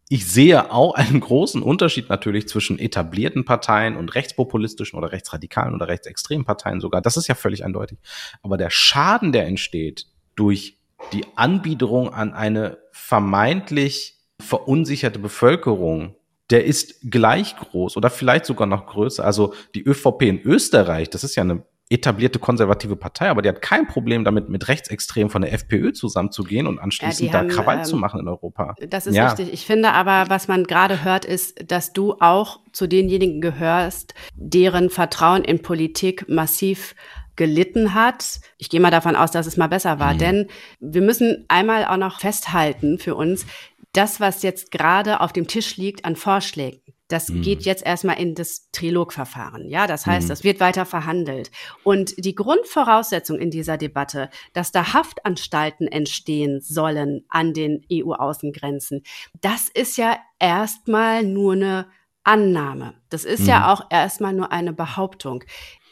ich 0.09 0.27
sehe 0.27 0.71
auch 0.71 0.95
einen 0.95 1.21
großen 1.21 1.63
Unterschied 1.63 2.09
natürlich 2.09 2.47
zwischen 2.49 2.79
etablierten 2.79 3.45
Parteien 3.45 3.97
und 3.97 4.15
rechtspopulistischen 4.15 4.99
oder 4.99 5.13
rechtsradikalen 5.13 5.75
oder 5.75 5.89
rechtsextremen 5.89 6.45
Parteien 6.45 6.81
sogar. 6.81 7.01
Das 7.01 7.17
ist 7.17 7.27
ja 7.27 7.35
völlig 7.35 7.65
eindeutig. 7.65 7.99
Aber 8.43 8.57
der 8.57 8.71
Schaden, 8.71 9.33
der 9.33 9.47
entsteht 9.47 10.07
durch 10.37 10.79
die 11.13 11.25
Anbiederung 11.37 12.13
an 12.13 12.33
eine 12.33 12.79
vermeintlich 12.93 14.19
verunsicherte 14.41 15.19
Bevölkerung, 15.19 16.17
der 16.51 16.65
ist 16.65 17.11
gleich 17.11 17.57
groß 17.57 17.97
oder 17.97 18.11
vielleicht 18.11 18.45
sogar 18.45 18.67
noch 18.67 18.87
größer. 18.87 19.25
Also 19.25 19.55
die 19.75 19.83
ÖVP 19.83 20.23
in 20.23 20.43
Österreich, 20.43 21.09
das 21.09 21.25
ist 21.25 21.35
ja 21.35 21.43
eine 21.43 21.65
etablierte 21.91 22.39
konservative 22.39 22.97
Partei, 22.97 23.29
aber 23.29 23.43
die 23.43 23.49
hat 23.49 23.61
kein 23.61 23.87
Problem 23.87 24.25
damit, 24.25 24.49
mit 24.49 24.69
Rechtsextremen 24.69 25.31
von 25.31 25.43
der 25.43 25.53
FPÖ 25.53 25.93
zusammenzugehen 25.93 26.67
und 26.67 26.79
anschließend 26.79 27.31
ja, 27.31 27.43
da 27.43 27.49
Krawall 27.49 27.79
ähm, 27.79 27.85
zu 27.85 27.97
machen 27.97 28.21
in 28.21 28.29
Europa. 28.29 28.75
Das 28.89 29.07
ist 29.07 29.15
ja. 29.15 29.29
richtig. 29.29 29.53
Ich 29.53 29.67
finde 29.67 29.93
aber, 29.93 30.31
was 30.31 30.49
man 30.49 30.65
gerade 30.65 31.05
hört, 31.05 31.27
ist, 31.27 31.71
dass 31.71 31.93
du 31.93 32.15
auch 32.21 32.61
zu 32.73 32.87
denjenigen 32.87 33.43
gehörst, 33.43 34.15
deren 34.35 34.89
Vertrauen 34.89 35.45
in 35.45 35.61
Politik 35.61 36.27
massiv 36.29 36.95
gelitten 37.37 37.95
hat. 37.95 38.41
Ich 38.59 38.71
gehe 38.71 38.81
mal 38.81 38.91
davon 38.91 39.17
aus, 39.17 39.33
dass 39.33 39.47
es 39.47 39.57
mal 39.57 39.67
besser 39.67 39.99
war, 39.99 40.15
mhm. 40.15 40.19
denn 40.19 40.47
wir 40.81 41.03
müssen 41.03 41.45
einmal 41.49 41.85
auch 41.85 41.97
noch 41.97 42.21
festhalten 42.21 42.99
für 42.99 43.15
uns, 43.15 43.45
das, 43.93 44.21
was 44.21 44.43
jetzt 44.43 44.71
gerade 44.71 45.21
auf 45.21 45.33
dem 45.33 45.47
Tisch 45.47 45.77
liegt 45.77 46.05
an 46.05 46.17
Vorschlägen, 46.17 46.81
das 47.15 47.29
mhm. 47.29 47.43
geht 47.43 47.63
jetzt 47.63 47.87
erstmal 47.87 48.21
in 48.21 48.35
das 48.35 48.71
Trilogverfahren. 48.73 49.69
Ja, 49.69 49.87
das 49.87 50.05
heißt, 50.05 50.27
mhm. 50.27 50.29
das 50.31 50.43
wird 50.43 50.59
weiter 50.59 50.85
verhandelt. 50.85 51.53
Und 51.85 52.25
die 52.25 52.35
Grundvoraussetzung 52.35 53.39
in 53.39 53.53
dieser 53.53 53.79
Debatte, 53.79 54.31
dass 54.53 54.73
da 54.73 54.93
Haftanstalten 54.93 55.87
entstehen 55.87 56.61
sollen 56.61 57.25
an 57.29 57.55
den 57.55 57.87
EU-Außengrenzen, 57.91 59.05
das 59.41 59.69
ist 59.73 59.97
ja 59.97 60.19
erstmal 60.41 61.23
nur 61.23 61.53
eine 61.53 61.87
Annahme. 62.25 62.95
Das 63.11 63.25
ist 63.25 63.43
mhm. 63.43 63.49
ja 63.49 63.73
auch 63.73 63.87
erstmal 63.91 64.33
nur 64.33 64.51
eine 64.51 64.73
Behauptung. 64.73 65.45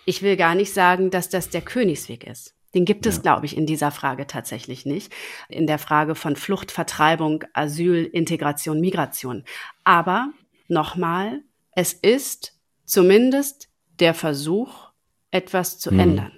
Ich 0.04 0.22
will 0.22 0.36
gar 0.36 0.56
nicht 0.56 0.74
sagen, 0.74 1.10
dass 1.10 1.28
das 1.28 1.50
der 1.50 1.62
Königsweg 1.62 2.24
ist. 2.24 2.56
Den 2.74 2.84
gibt 2.84 3.06
es, 3.06 3.16
ja. 3.16 3.22
glaube 3.22 3.46
ich, 3.46 3.56
in 3.56 3.66
dieser 3.66 3.92
Frage 3.92 4.26
tatsächlich 4.26 4.86
nicht. 4.86 5.12
In 5.48 5.68
der 5.68 5.78
Frage 5.78 6.16
von 6.16 6.34
Flucht, 6.34 6.72
Vertreibung, 6.72 7.44
Asyl, 7.52 8.04
Integration, 8.06 8.80
Migration. 8.80 9.44
Aber 9.84 10.32
nochmal, 10.72 11.42
es 11.74 11.92
ist 11.92 12.58
zumindest 12.84 13.68
der 14.00 14.14
Versuch, 14.14 14.90
etwas 15.30 15.78
zu 15.78 15.90
hm. 15.90 16.00
ändern. 16.00 16.32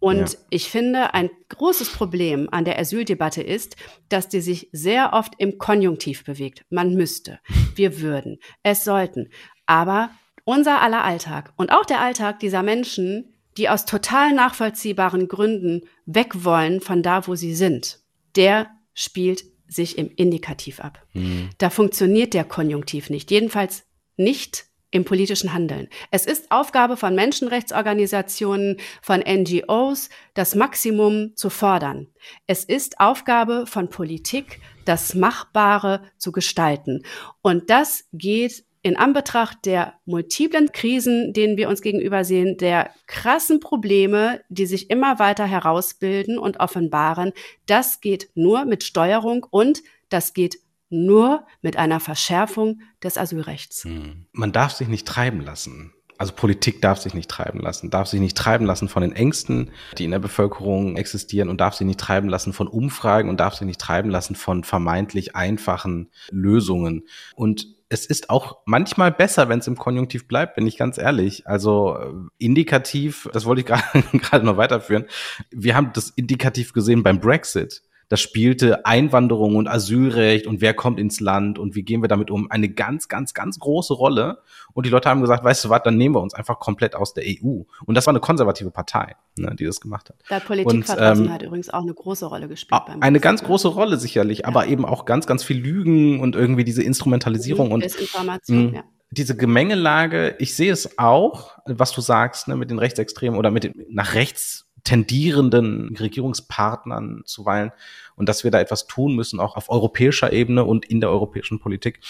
Und 0.00 0.32
ja. 0.32 0.38
ich 0.50 0.68
finde, 0.68 1.14
ein 1.14 1.30
großes 1.48 1.92
Problem 1.92 2.48
an 2.50 2.64
der 2.64 2.78
Asyldebatte 2.78 3.40
ist, 3.40 3.76
dass 4.08 4.28
die 4.28 4.40
sich 4.40 4.68
sehr 4.72 5.12
oft 5.12 5.34
im 5.38 5.58
Konjunktiv 5.58 6.24
bewegt. 6.24 6.64
Man 6.70 6.94
müsste, 6.94 7.38
wir 7.76 8.00
würden, 8.00 8.40
es 8.64 8.82
sollten. 8.82 9.28
Aber 9.66 10.10
unser 10.44 10.82
aller 10.82 11.04
Alltag 11.04 11.52
und 11.56 11.70
auch 11.70 11.84
der 11.84 12.00
Alltag 12.00 12.40
dieser 12.40 12.64
Menschen, 12.64 13.32
die 13.56 13.68
aus 13.68 13.84
total 13.84 14.32
nachvollziehbaren 14.32 15.28
Gründen 15.28 15.82
weg 16.04 16.44
wollen 16.44 16.80
von 16.80 17.04
da, 17.04 17.28
wo 17.28 17.36
sie 17.36 17.54
sind, 17.54 18.00
der 18.34 18.70
spielt 18.94 19.44
sich 19.72 19.98
im 19.98 20.10
Indikativ 20.14 20.80
ab. 20.80 21.04
Mhm. 21.12 21.50
Da 21.58 21.70
funktioniert 21.70 22.34
der 22.34 22.44
Konjunktiv 22.44 23.10
nicht, 23.10 23.30
jedenfalls 23.30 23.84
nicht 24.16 24.66
im 24.92 25.04
politischen 25.04 25.54
Handeln. 25.54 25.88
Es 26.10 26.26
ist 26.26 26.50
Aufgabe 26.52 26.96
von 26.96 27.14
Menschenrechtsorganisationen, 27.14 28.76
von 29.00 29.20
NGOs, 29.20 30.10
das 30.34 30.54
Maximum 30.54 31.34
zu 31.34 31.48
fordern. 31.50 32.08
Es 32.46 32.64
ist 32.64 33.00
Aufgabe 33.00 33.64
von 33.66 33.88
Politik, 33.88 34.60
das 34.84 35.14
Machbare 35.14 36.02
zu 36.18 36.30
gestalten. 36.30 37.04
Und 37.40 37.70
das 37.70 38.04
geht 38.12 38.64
in 38.82 38.96
Anbetracht 38.96 39.64
der 39.64 39.94
multiplen 40.04 40.72
Krisen, 40.72 41.32
denen 41.32 41.56
wir 41.56 41.68
uns 41.68 41.82
gegenüber 41.82 42.24
sehen, 42.24 42.56
der 42.56 42.90
krassen 43.06 43.60
Probleme, 43.60 44.40
die 44.48 44.66
sich 44.66 44.90
immer 44.90 45.18
weiter 45.18 45.46
herausbilden 45.46 46.38
und 46.38 46.58
offenbaren, 46.58 47.32
das 47.66 48.00
geht 48.00 48.30
nur 48.34 48.64
mit 48.64 48.82
Steuerung 48.82 49.46
und 49.48 49.82
das 50.08 50.34
geht 50.34 50.58
nur 50.90 51.46
mit 51.62 51.76
einer 51.76 52.00
Verschärfung 52.00 52.80
des 53.02 53.16
Asylrechts. 53.16 53.84
Hm. 53.84 54.26
Man 54.32 54.52
darf 54.52 54.72
sich 54.72 54.88
nicht 54.88 55.06
treiben 55.06 55.40
lassen. 55.40 55.94
Also 56.18 56.34
Politik 56.34 56.80
darf 56.80 57.00
sich 57.00 57.14
nicht 57.14 57.28
treiben 57.28 57.58
lassen, 57.58 57.90
darf 57.90 58.06
sich 58.06 58.20
nicht 58.20 58.36
treiben 58.36 58.64
lassen 58.64 58.88
von 58.88 59.02
den 59.02 59.10
Ängsten, 59.10 59.72
die 59.98 60.04
in 60.04 60.12
der 60.12 60.20
Bevölkerung 60.20 60.96
existieren 60.96 61.48
und 61.48 61.60
darf 61.60 61.74
sich 61.74 61.86
nicht 61.86 61.98
treiben 61.98 62.28
lassen 62.28 62.52
von 62.52 62.68
Umfragen 62.68 63.28
und 63.28 63.40
darf 63.40 63.54
sich 63.54 63.66
nicht 63.66 63.80
treiben 63.80 64.08
lassen 64.08 64.36
von 64.36 64.62
vermeintlich 64.62 65.34
einfachen 65.34 66.10
Lösungen. 66.30 67.08
Und 67.34 67.66
es 67.92 68.06
ist 68.06 68.30
auch 68.30 68.58
manchmal 68.64 69.12
besser, 69.12 69.50
wenn 69.50 69.58
es 69.58 69.66
im 69.66 69.76
Konjunktiv 69.76 70.26
bleibt, 70.26 70.54
bin 70.54 70.66
ich 70.66 70.78
ganz 70.78 70.96
ehrlich. 70.96 71.46
Also 71.46 71.98
äh, 71.98 72.12
indikativ, 72.38 73.28
das 73.34 73.44
wollte 73.44 73.60
ich 73.60 73.66
gerade 74.22 74.46
noch 74.46 74.56
weiterführen. 74.56 75.04
Wir 75.50 75.76
haben 75.76 75.90
das 75.92 76.08
indikativ 76.08 76.72
gesehen 76.72 77.02
beim 77.02 77.20
Brexit 77.20 77.82
das 78.08 78.20
spielte 78.20 78.84
Einwanderung 78.84 79.56
und 79.56 79.68
Asylrecht 79.68 80.46
und 80.46 80.60
wer 80.60 80.74
kommt 80.74 81.00
ins 81.00 81.20
Land 81.20 81.58
und 81.58 81.74
wie 81.74 81.82
gehen 81.82 82.02
wir 82.02 82.08
damit 82.08 82.30
um, 82.30 82.50
eine 82.50 82.68
ganz, 82.68 83.08
ganz, 83.08 83.34
ganz 83.34 83.58
große 83.58 83.94
Rolle. 83.94 84.38
Und 84.74 84.86
die 84.86 84.90
Leute 84.90 85.08
haben 85.08 85.20
gesagt, 85.20 85.44
weißt 85.44 85.64
du 85.64 85.70
was, 85.70 85.82
dann 85.82 85.96
nehmen 85.96 86.14
wir 86.14 86.20
uns 86.20 86.34
einfach 86.34 86.58
komplett 86.58 86.94
aus 86.94 87.14
der 87.14 87.24
EU. 87.26 87.62
Und 87.84 87.94
das 87.94 88.06
war 88.06 88.12
eine 88.12 88.20
konservative 88.20 88.70
Partei, 88.70 89.16
ne, 89.36 89.54
die 89.56 89.64
das 89.64 89.80
gemacht 89.80 90.10
hat. 90.10 90.16
Da 90.28 90.40
Politikverdrossenheit 90.40 91.42
ähm, 91.42 91.48
übrigens 91.48 91.70
auch 91.70 91.82
eine 91.82 91.94
große 91.94 92.26
Rolle 92.26 92.48
gespielt. 92.48 92.82
Beim 92.86 93.02
eine 93.02 93.20
ganz 93.20 93.42
große 93.42 93.68
Rolle 93.68 93.96
sicherlich, 93.96 94.40
ja. 94.40 94.46
aber 94.46 94.66
eben 94.66 94.84
auch 94.84 95.04
ganz, 95.04 95.26
ganz 95.26 95.42
viel 95.42 95.58
Lügen 95.58 96.20
und 96.20 96.36
irgendwie 96.36 96.64
diese 96.64 96.82
Instrumentalisierung 96.82 97.72
und 97.72 97.84
Desinformation, 97.84 98.72
mh, 98.72 98.76
ja 98.76 98.84
diese 99.12 99.36
Gemengelage, 99.36 100.36
ich 100.38 100.56
sehe 100.56 100.72
es 100.72 100.98
auch, 100.98 101.58
was 101.66 101.92
du 101.92 102.00
sagst, 102.00 102.48
ne, 102.48 102.56
mit 102.56 102.70
den 102.70 102.78
Rechtsextremen 102.78 103.38
oder 103.38 103.50
mit 103.50 103.64
den 103.64 103.74
nach 103.90 104.14
rechts 104.14 104.71
tendierenden 104.84 105.96
Regierungspartnern 105.96 107.22
zuweilen 107.24 107.72
und 108.16 108.28
dass 108.28 108.44
wir 108.44 108.50
da 108.50 108.60
etwas 108.60 108.86
tun 108.86 109.14
müssen, 109.14 109.40
auch 109.40 109.56
auf 109.56 109.70
europäischer 109.70 110.32
Ebene 110.32 110.64
und 110.64 110.84
in 110.84 111.00
der 111.00 111.10
europäischen 111.10 111.60
Politik. 111.60 112.00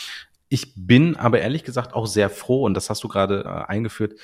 Ich 0.49 0.75
bin 0.77 1.17
aber 1.17 1.41
ehrlich 1.41 1.65
gesagt 1.65 1.95
auch 1.95 2.07
sehr 2.07 2.31
froh, 2.31 2.65
und 2.65 2.75
das 2.75 2.91
hast 2.91 3.03
du 3.05 3.09
gerade 3.09 3.45
äh, 3.45 3.71
eingeführt, 3.71 4.19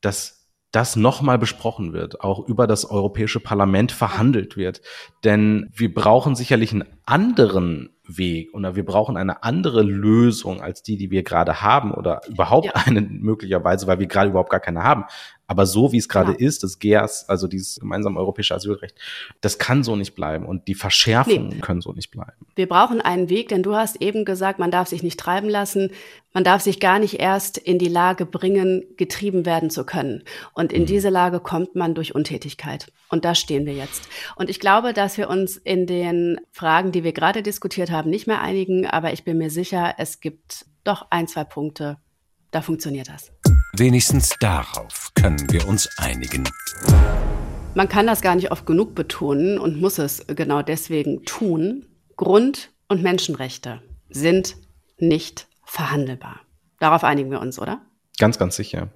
dass 0.00 0.48
das 0.72 0.96
nochmal 0.96 1.38
besprochen 1.38 1.92
wird, 1.92 2.22
auch 2.22 2.48
über 2.48 2.66
das 2.66 2.90
Europäische 2.90 3.40
Parlament 3.40 3.92
verhandelt 3.92 4.56
wird. 4.56 4.80
Denn 5.22 5.70
wir 5.74 5.92
brauchen 5.92 6.34
sicherlich 6.34 6.72
einen 6.72 6.84
anderen 7.04 7.90
Weg 8.16 8.54
oder 8.54 8.76
wir 8.76 8.84
brauchen 8.84 9.16
eine 9.16 9.42
andere 9.42 9.82
Lösung 9.82 10.60
als 10.60 10.82
die, 10.82 10.96
die 10.96 11.10
wir 11.10 11.22
gerade 11.22 11.62
haben 11.62 11.92
oder 11.92 12.20
überhaupt 12.28 12.66
ja. 12.66 12.72
eine 12.86 13.00
möglicherweise, 13.00 13.86
weil 13.86 13.98
wir 13.98 14.06
gerade 14.06 14.30
überhaupt 14.30 14.50
gar 14.50 14.60
keine 14.60 14.82
haben. 14.82 15.04
Aber 15.52 15.66
so 15.66 15.92
wie 15.92 15.98
es 15.98 16.08
gerade 16.08 16.32
ja. 16.32 16.38
ist, 16.38 16.62
das 16.62 16.78
GEAS, 16.78 17.28
also 17.28 17.46
dieses 17.46 17.78
gemeinsame 17.78 18.18
europäische 18.18 18.54
Asylrecht, 18.54 18.98
das 19.42 19.58
kann 19.58 19.82
so 19.82 19.96
nicht 19.96 20.14
bleiben 20.14 20.46
und 20.46 20.66
die 20.66 20.74
Verschärfungen 20.74 21.48
nee. 21.48 21.60
können 21.60 21.82
so 21.82 21.92
nicht 21.92 22.10
bleiben. 22.10 22.46
Wir 22.54 22.66
brauchen 22.66 23.02
einen 23.02 23.28
Weg, 23.28 23.48
denn 23.48 23.62
du 23.62 23.74
hast 23.74 24.00
eben 24.00 24.24
gesagt, 24.24 24.58
man 24.58 24.70
darf 24.70 24.88
sich 24.88 25.02
nicht 25.02 25.20
treiben 25.20 25.50
lassen, 25.50 25.90
man 26.32 26.44
darf 26.44 26.62
sich 26.62 26.80
gar 26.80 26.98
nicht 26.98 27.20
erst 27.20 27.58
in 27.58 27.78
die 27.78 27.88
Lage 27.88 28.24
bringen, 28.24 28.84
getrieben 28.96 29.44
werden 29.44 29.68
zu 29.68 29.84
können. 29.84 30.22
Und 30.54 30.72
in 30.72 30.82
mhm. 30.82 30.86
diese 30.86 31.10
Lage 31.10 31.40
kommt 31.40 31.74
man 31.74 31.94
durch 31.94 32.14
Untätigkeit. 32.14 32.90
Und 33.10 33.26
da 33.26 33.34
stehen 33.34 33.66
wir 33.66 33.74
jetzt. 33.74 34.08
Und 34.36 34.48
ich 34.48 34.58
glaube, 34.58 34.94
dass 34.94 35.18
wir 35.18 35.28
uns 35.28 35.58
in 35.58 35.86
den 35.86 36.40
Fragen, 36.50 36.92
die 36.92 37.04
wir 37.04 37.12
gerade 37.12 37.42
diskutiert 37.42 37.90
haben, 37.90 38.01
nicht 38.04 38.26
mehr 38.26 38.40
einigen, 38.40 38.86
aber 38.86 39.12
ich 39.12 39.24
bin 39.24 39.38
mir 39.38 39.50
sicher, 39.50 39.94
es 39.98 40.20
gibt 40.20 40.66
doch 40.84 41.06
ein, 41.10 41.28
zwei 41.28 41.44
Punkte, 41.44 41.98
da 42.50 42.62
funktioniert 42.62 43.08
das. 43.08 43.32
Wenigstens 43.74 44.36
darauf 44.40 45.10
können 45.14 45.50
wir 45.50 45.66
uns 45.66 45.88
einigen. 45.98 46.48
Man 47.74 47.88
kann 47.88 48.06
das 48.06 48.20
gar 48.20 48.34
nicht 48.34 48.50
oft 48.50 48.66
genug 48.66 48.94
betonen 48.94 49.58
und 49.58 49.80
muss 49.80 49.98
es 49.98 50.26
genau 50.26 50.60
deswegen 50.62 51.24
tun. 51.24 51.86
Grund- 52.16 52.70
und 52.88 53.02
Menschenrechte 53.02 53.80
sind 54.10 54.56
nicht 54.98 55.48
verhandelbar. 55.64 56.40
Darauf 56.78 57.02
einigen 57.02 57.30
wir 57.30 57.40
uns, 57.40 57.58
oder? 57.58 57.80
Ganz, 58.18 58.38
ganz 58.38 58.56
sicher. 58.56 58.90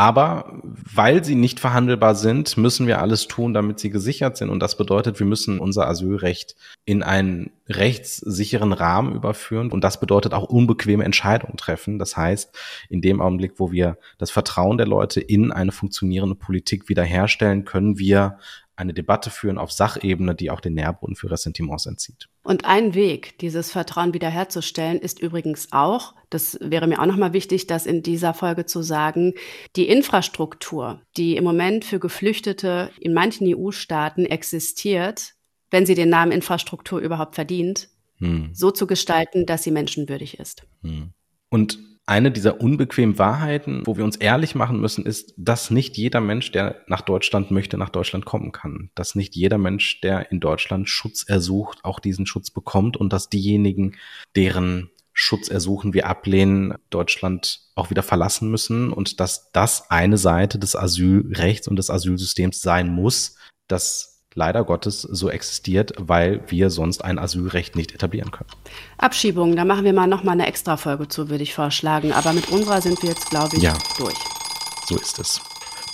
Aber 0.00 0.58
weil 0.62 1.22
sie 1.26 1.34
nicht 1.34 1.60
verhandelbar 1.60 2.14
sind, 2.14 2.56
müssen 2.56 2.86
wir 2.86 3.02
alles 3.02 3.28
tun, 3.28 3.52
damit 3.52 3.80
sie 3.80 3.90
gesichert 3.90 4.38
sind. 4.38 4.48
Und 4.48 4.60
das 4.60 4.78
bedeutet, 4.78 5.18
wir 5.18 5.26
müssen 5.26 5.58
unser 5.58 5.86
Asylrecht 5.88 6.56
in 6.86 7.02
einen 7.02 7.50
rechtssicheren 7.68 8.72
Rahmen 8.72 9.14
überführen. 9.14 9.70
Und 9.70 9.84
das 9.84 10.00
bedeutet 10.00 10.32
auch 10.32 10.44
unbequeme 10.44 11.04
Entscheidungen 11.04 11.58
treffen. 11.58 11.98
Das 11.98 12.16
heißt, 12.16 12.56
in 12.88 13.02
dem 13.02 13.20
Augenblick, 13.20 13.52
wo 13.58 13.72
wir 13.72 13.98
das 14.16 14.30
Vertrauen 14.30 14.78
der 14.78 14.86
Leute 14.86 15.20
in 15.20 15.52
eine 15.52 15.70
funktionierende 15.70 16.34
Politik 16.34 16.88
wiederherstellen, 16.88 17.66
können 17.66 17.98
wir 17.98 18.38
eine 18.80 18.94
Debatte 18.94 19.30
führen 19.30 19.58
auf 19.58 19.70
Sachebene, 19.70 20.34
die 20.34 20.50
auch 20.50 20.60
den 20.60 20.74
Nährboden 20.74 21.14
für 21.14 21.30
Ressentiments 21.30 21.86
entzieht. 21.86 22.28
Und 22.42 22.64
ein 22.64 22.94
Weg, 22.94 23.38
dieses 23.38 23.70
Vertrauen 23.70 24.14
wiederherzustellen, 24.14 24.98
ist 24.98 25.20
übrigens 25.20 25.68
auch, 25.72 26.14
das 26.30 26.58
wäre 26.60 26.86
mir 26.86 27.00
auch 27.00 27.06
nochmal 27.06 27.32
wichtig, 27.32 27.66
das 27.66 27.86
in 27.86 28.02
dieser 28.02 28.32
Folge 28.32 28.64
zu 28.64 28.82
sagen, 28.82 29.34
die 29.76 29.88
Infrastruktur, 29.88 31.02
die 31.16 31.36
im 31.36 31.44
Moment 31.44 31.84
für 31.84 32.00
Geflüchtete 32.00 32.90
in 32.98 33.12
manchen 33.12 33.46
EU-Staaten 33.54 34.24
existiert, 34.24 35.34
wenn 35.70 35.84
sie 35.84 35.94
den 35.94 36.08
Namen 36.08 36.32
Infrastruktur 36.32 37.00
überhaupt 37.00 37.34
verdient, 37.34 37.90
hm. 38.16 38.50
so 38.54 38.70
zu 38.70 38.86
gestalten, 38.86 39.44
dass 39.44 39.62
sie 39.62 39.70
menschenwürdig 39.70 40.38
ist. 40.40 40.66
Hm. 40.82 41.12
Und 41.50 41.78
eine 42.10 42.32
dieser 42.32 42.60
unbequemen 42.60 43.18
Wahrheiten, 43.18 43.82
wo 43.86 43.96
wir 43.96 44.04
uns 44.04 44.16
ehrlich 44.16 44.56
machen 44.56 44.80
müssen, 44.80 45.06
ist, 45.06 45.32
dass 45.36 45.70
nicht 45.70 45.96
jeder 45.96 46.20
Mensch, 46.20 46.50
der 46.50 46.82
nach 46.88 47.02
Deutschland 47.02 47.52
möchte, 47.52 47.78
nach 47.78 47.88
Deutschland 47.88 48.24
kommen 48.24 48.50
kann. 48.50 48.90
Dass 48.96 49.14
nicht 49.14 49.36
jeder 49.36 49.58
Mensch, 49.58 50.00
der 50.00 50.32
in 50.32 50.40
Deutschland 50.40 50.88
Schutz 50.88 51.22
ersucht, 51.22 51.78
auch 51.84 52.00
diesen 52.00 52.26
Schutz 52.26 52.50
bekommt 52.50 52.96
und 52.96 53.12
dass 53.12 53.28
diejenigen, 53.28 53.94
deren 54.34 54.90
Schutz 55.12 55.48
ersuchen 55.48 55.94
wir 55.94 56.06
ablehnen, 56.06 56.74
Deutschland 56.90 57.60
auch 57.76 57.90
wieder 57.90 58.02
verlassen 58.02 58.50
müssen 58.50 58.92
und 58.92 59.20
dass 59.20 59.52
das 59.52 59.88
eine 59.90 60.18
Seite 60.18 60.58
des 60.58 60.74
Asylrechts 60.74 61.68
und 61.68 61.76
des 61.76 61.90
Asylsystems 61.90 62.60
sein 62.60 62.88
muss, 62.88 63.36
dass 63.68 64.09
leider 64.34 64.64
Gottes 64.64 65.02
so 65.02 65.28
existiert, 65.28 65.92
weil 65.98 66.42
wir 66.48 66.70
sonst 66.70 67.04
ein 67.04 67.18
Asylrecht 67.18 67.76
nicht 67.76 67.92
etablieren 67.92 68.30
können. 68.30 68.50
Abschiebungen, 68.98 69.56
da 69.56 69.64
machen 69.64 69.84
wir 69.84 69.92
mal 69.92 70.06
noch 70.06 70.22
mal 70.22 70.32
eine 70.32 70.46
extra 70.46 70.76
Folge 70.76 71.08
zu, 71.08 71.28
würde 71.30 71.42
ich 71.42 71.54
vorschlagen. 71.54 72.12
Aber 72.12 72.32
mit 72.32 72.48
unserer 72.50 72.80
sind 72.80 73.02
wir 73.02 73.10
jetzt, 73.10 73.30
glaube 73.30 73.56
ich, 73.56 73.62
ja, 73.62 73.74
durch. 73.98 74.18
So 74.86 74.96
ist 74.96 75.18
es. 75.18 75.40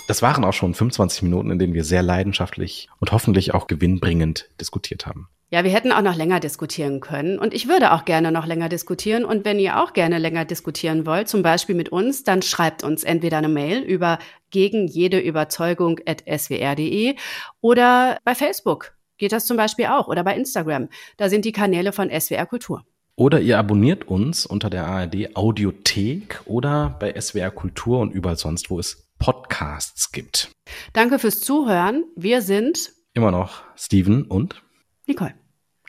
Das 0.08 0.22
waren 0.22 0.44
auch 0.44 0.52
schon 0.52 0.72
25 0.72 1.22
Minuten, 1.22 1.50
in 1.50 1.58
denen 1.58 1.74
wir 1.74 1.84
sehr 1.84 2.02
leidenschaftlich 2.02 2.88
und 3.00 3.10
hoffentlich 3.12 3.54
auch 3.54 3.66
gewinnbringend 3.66 4.48
diskutiert 4.60 5.06
haben. 5.06 5.28
Ja, 5.48 5.62
wir 5.62 5.70
hätten 5.70 5.92
auch 5.92 6.02
noch 6.02 6.16
länger 6.16 6.40
diskutieren 6.40 6.98
können 6.98 7.38
und 7.38 7.54
ich 7.54 7.68
würde 7.68 7.92
auch 7.92 8.04
gerne 8.04 8.32
noch 8.32 8.46
länger 8.46 8.68
diskutieren 8.68 9.24
und 9.24 9.44
wenn 9.44 9.60
ihr 9.60 9.80
auch 9.80 9.92
gerne 9.92 10.18
länger 10.18 10.44
diskutieren 10.44 11.06
wollt, 11.06 11.28
zum 11.28 11.42
Beispiel 11.42 11.76
mit 11.76 11.88
uns, 11.88 12.24
dann 12.24 12.42
schreibt 12.42 12.82
uns 12.82 13.04
entweder 13.04 13.38
eine 13.38 13.48
Mail 13.48 13.80
über 13.80 14.18
gegen 14.50 14.88
jede 14.88 15.20
Überzeugung 15.20 16.00
at 16.04 16.24
swr.de 16.26 17.14
oder 17.60 18.18
bei 18.24 18.34
Facebook 18.34 18.96
geht 19.18 19.30
das 19.30 19.46
zum 19.46 19.56
Beispiel 19.56 19.86
auch 19.86 20.08
oder 20.08 20.24
bei 20.24 20.34
Instagram. 20.34 20.88
Da 21.16 21.28
sind 21.28 21.44
die 21.44 21.52
Kanäle 21.52 21.92
von 21.92 22.10
SWR 22.10 22.46
Kultur. 22.46 22.84
Oder 23.14 23.40
ihr 23.40 23.58
abonniert 23.58 24.08
uns 24.08 24.46
unter 24.46 24.68
der 24.68 24.86
ARD 24.86 25.36
Audiothek 25.36 26.42
oder 26.44 26.96
bei 26.98 27.18
SWR 27.18 27.52
Kultur 27.52 28.00
und 28.00 28.12
überall 28.12 28.36
sonst, 28.36 28.68
wo 28.68 28.78
es 28.78 29.08
Podcasts 29.18 30.10
gibt. 30.10 30.50
Danke 30.92 31.18
fürs 31.18 31.40
Zuhören. 31.40 32.04
Wir 32.16 32.42
sind 32.42 32.92
immer 33.14 33.30
noch 33.30 33.62
Steven 33.76 34.24
und 34.24 34.62
Nicole. 35.06 35.34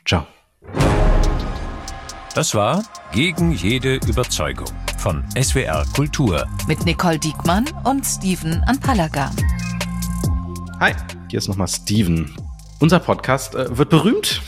Ciao. 0.06 0.26
Das 2.34 2.54
war 2.54 2.84
Gegen 3.10 3.52
jede 3.52 3.96
Überzeugung 4.06 4.68
von 4.98 5.24
SWR 5.36 5.84
Kultur. 5.94 6.46
Mit 6.68 6.84
Nicole 6.84 7.18
Diekmann 7.18 7.64
und 7.84 8.04
Steven 8.04 8.62
Anpalaga. 8.66 9.32
Hi, 10.78 10.92
hier 11.30 11.38
ist 11.38 11.48
nochmal 11.48 11.66
Steven. 11.66 12.32
Unser 12.78 13.00
Podcast 13.00 13.56
äh, 13.56 13.76
wird 13.76 13.88
berühmt. 13.90 14.40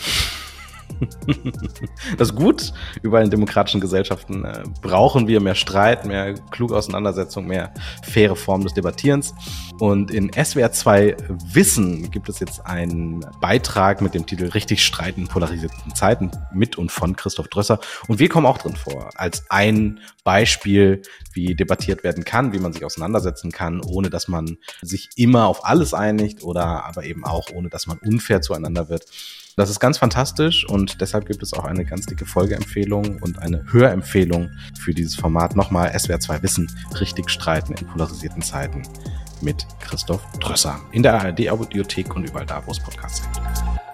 das 2.18 2.30
ist 2.30 2.34
gut. 2.34 2.72
Überall 3.02 3.24
in 3.24 3.30
demokratischen 3.30 3.80
Gesellschaften 3.80 4.44
äh, 4.44 4.62
brauchen 4.82 5.28
wir 5.28 5.40
mehr 5.40 5.54
Streit, 5.54 6.04
mehr 6.04 6.34
kluge 6.50 6.76
Auseinandersetzung, 6.76 7.46
mehr 7.46 7.72
faire 8.02 8.36
Formen 8.36 8.64
des 8.64 8.74
Debattierens. 8.74 9.34
Und 9.78 10.10
in 10.10 10.30
SWR 10.32 10.72
2 10.72 11.16
Wissen 11.52 12.10
gibt 12.10 12.28
es 12.28 12.38
jetzt 12.38 12.66
einen 12.66 13.24
Beitrag 13.40 14.00
mit 14.02 14.14
dem 14.14 14.26
Titel 14.26 14.46
Richtig 14.46 14.84
streiten 14.84 15.22
in 15.22 15.28
polarisierten 15.28 15.94
Zeiten 15.94 16.30
mit 16.52 16.76
und 16.76 16.92
von 16.92 17.16
Christoph 17.16 17.48
Drösser. 17.48 17.80
Und 18.06 18.18
wir 18.18 18.28
kommen 18.28 18.46
auch 18.46 18.58
drin 18.58 18.76
vor, 18.76 19.10
als 19.14 19.44
ein 19.50 20.00
Beispiel, 20.24 21.02
wie 21.32 21.54
debattiert 21.54 22.04
werden 22.04 22.24
kann, 22.24 22.52
wie 22.52 22.58
man 22.58 22.72
sich 22.72 22.84
auseinandersetzen 22.84 23.50
kann, 23.52 23.80
ohne 23.80 24.10
dass 24.10 24.28
man 24.28 24.58
sich 24.82 25.08
immer 25.16 25.46
auf 25.46 25.64
alles 25.64 25.94
einigt 25.94 26.42
oder 26.42 26.84
aber 26.84 27.04
eben 27.04 27.24
auch 27.24 27.50
ohne 27.50 27.68
dass 27.68 27.86
man 27.86 27.98
unfair 27.98 28.42
zueinander 28.42 28.88
wird. 28.88 29.06
Das 29.60 29.68
ist 29.68 29.78
ganz 29.78 29.98
fantastisch 29.98 30.66
und 30.66 31.02
deshalb 31.02 31.26
gibt 31.26 31.42
es 31.42 31.52
auch 31.52 31.66
eine 31.66 31.84
ganz 31.84 32.06
dicke 32.06 32.24
Folgeempfehlung 32.24 33.18
und 33.20 33.40
eine 33.40 33.62
Hörempfehlung 33.70 34.50
für 34.80 34.94
dieses 34.94 35.14
Format. 35.16 35.54
Nochmal 35.54 35.92
SWR 35.98 36.18
2 36.18 36.42
Wissen, 36.42 36.74
richtig 36.98 37.28
streiten 37.28 37.74
in 37.74 37.86
polarisierten 37.86 38.40
Zeiten 38.40 38.84
mit 39.42 39.66
Christoph 39.80 40.22
Drösser 40.40 40.80
in 40.92 41.02
der 41.02 41.12
ARD-Audiothek 41.20 42.16
und 42.16 42.26
überall 42.26 42.46
da, 42.46 42.62
wo 42.64 42.70
es 42.70 42.80
Podcasts 42.80 43.20
gibt. 43.20 43.89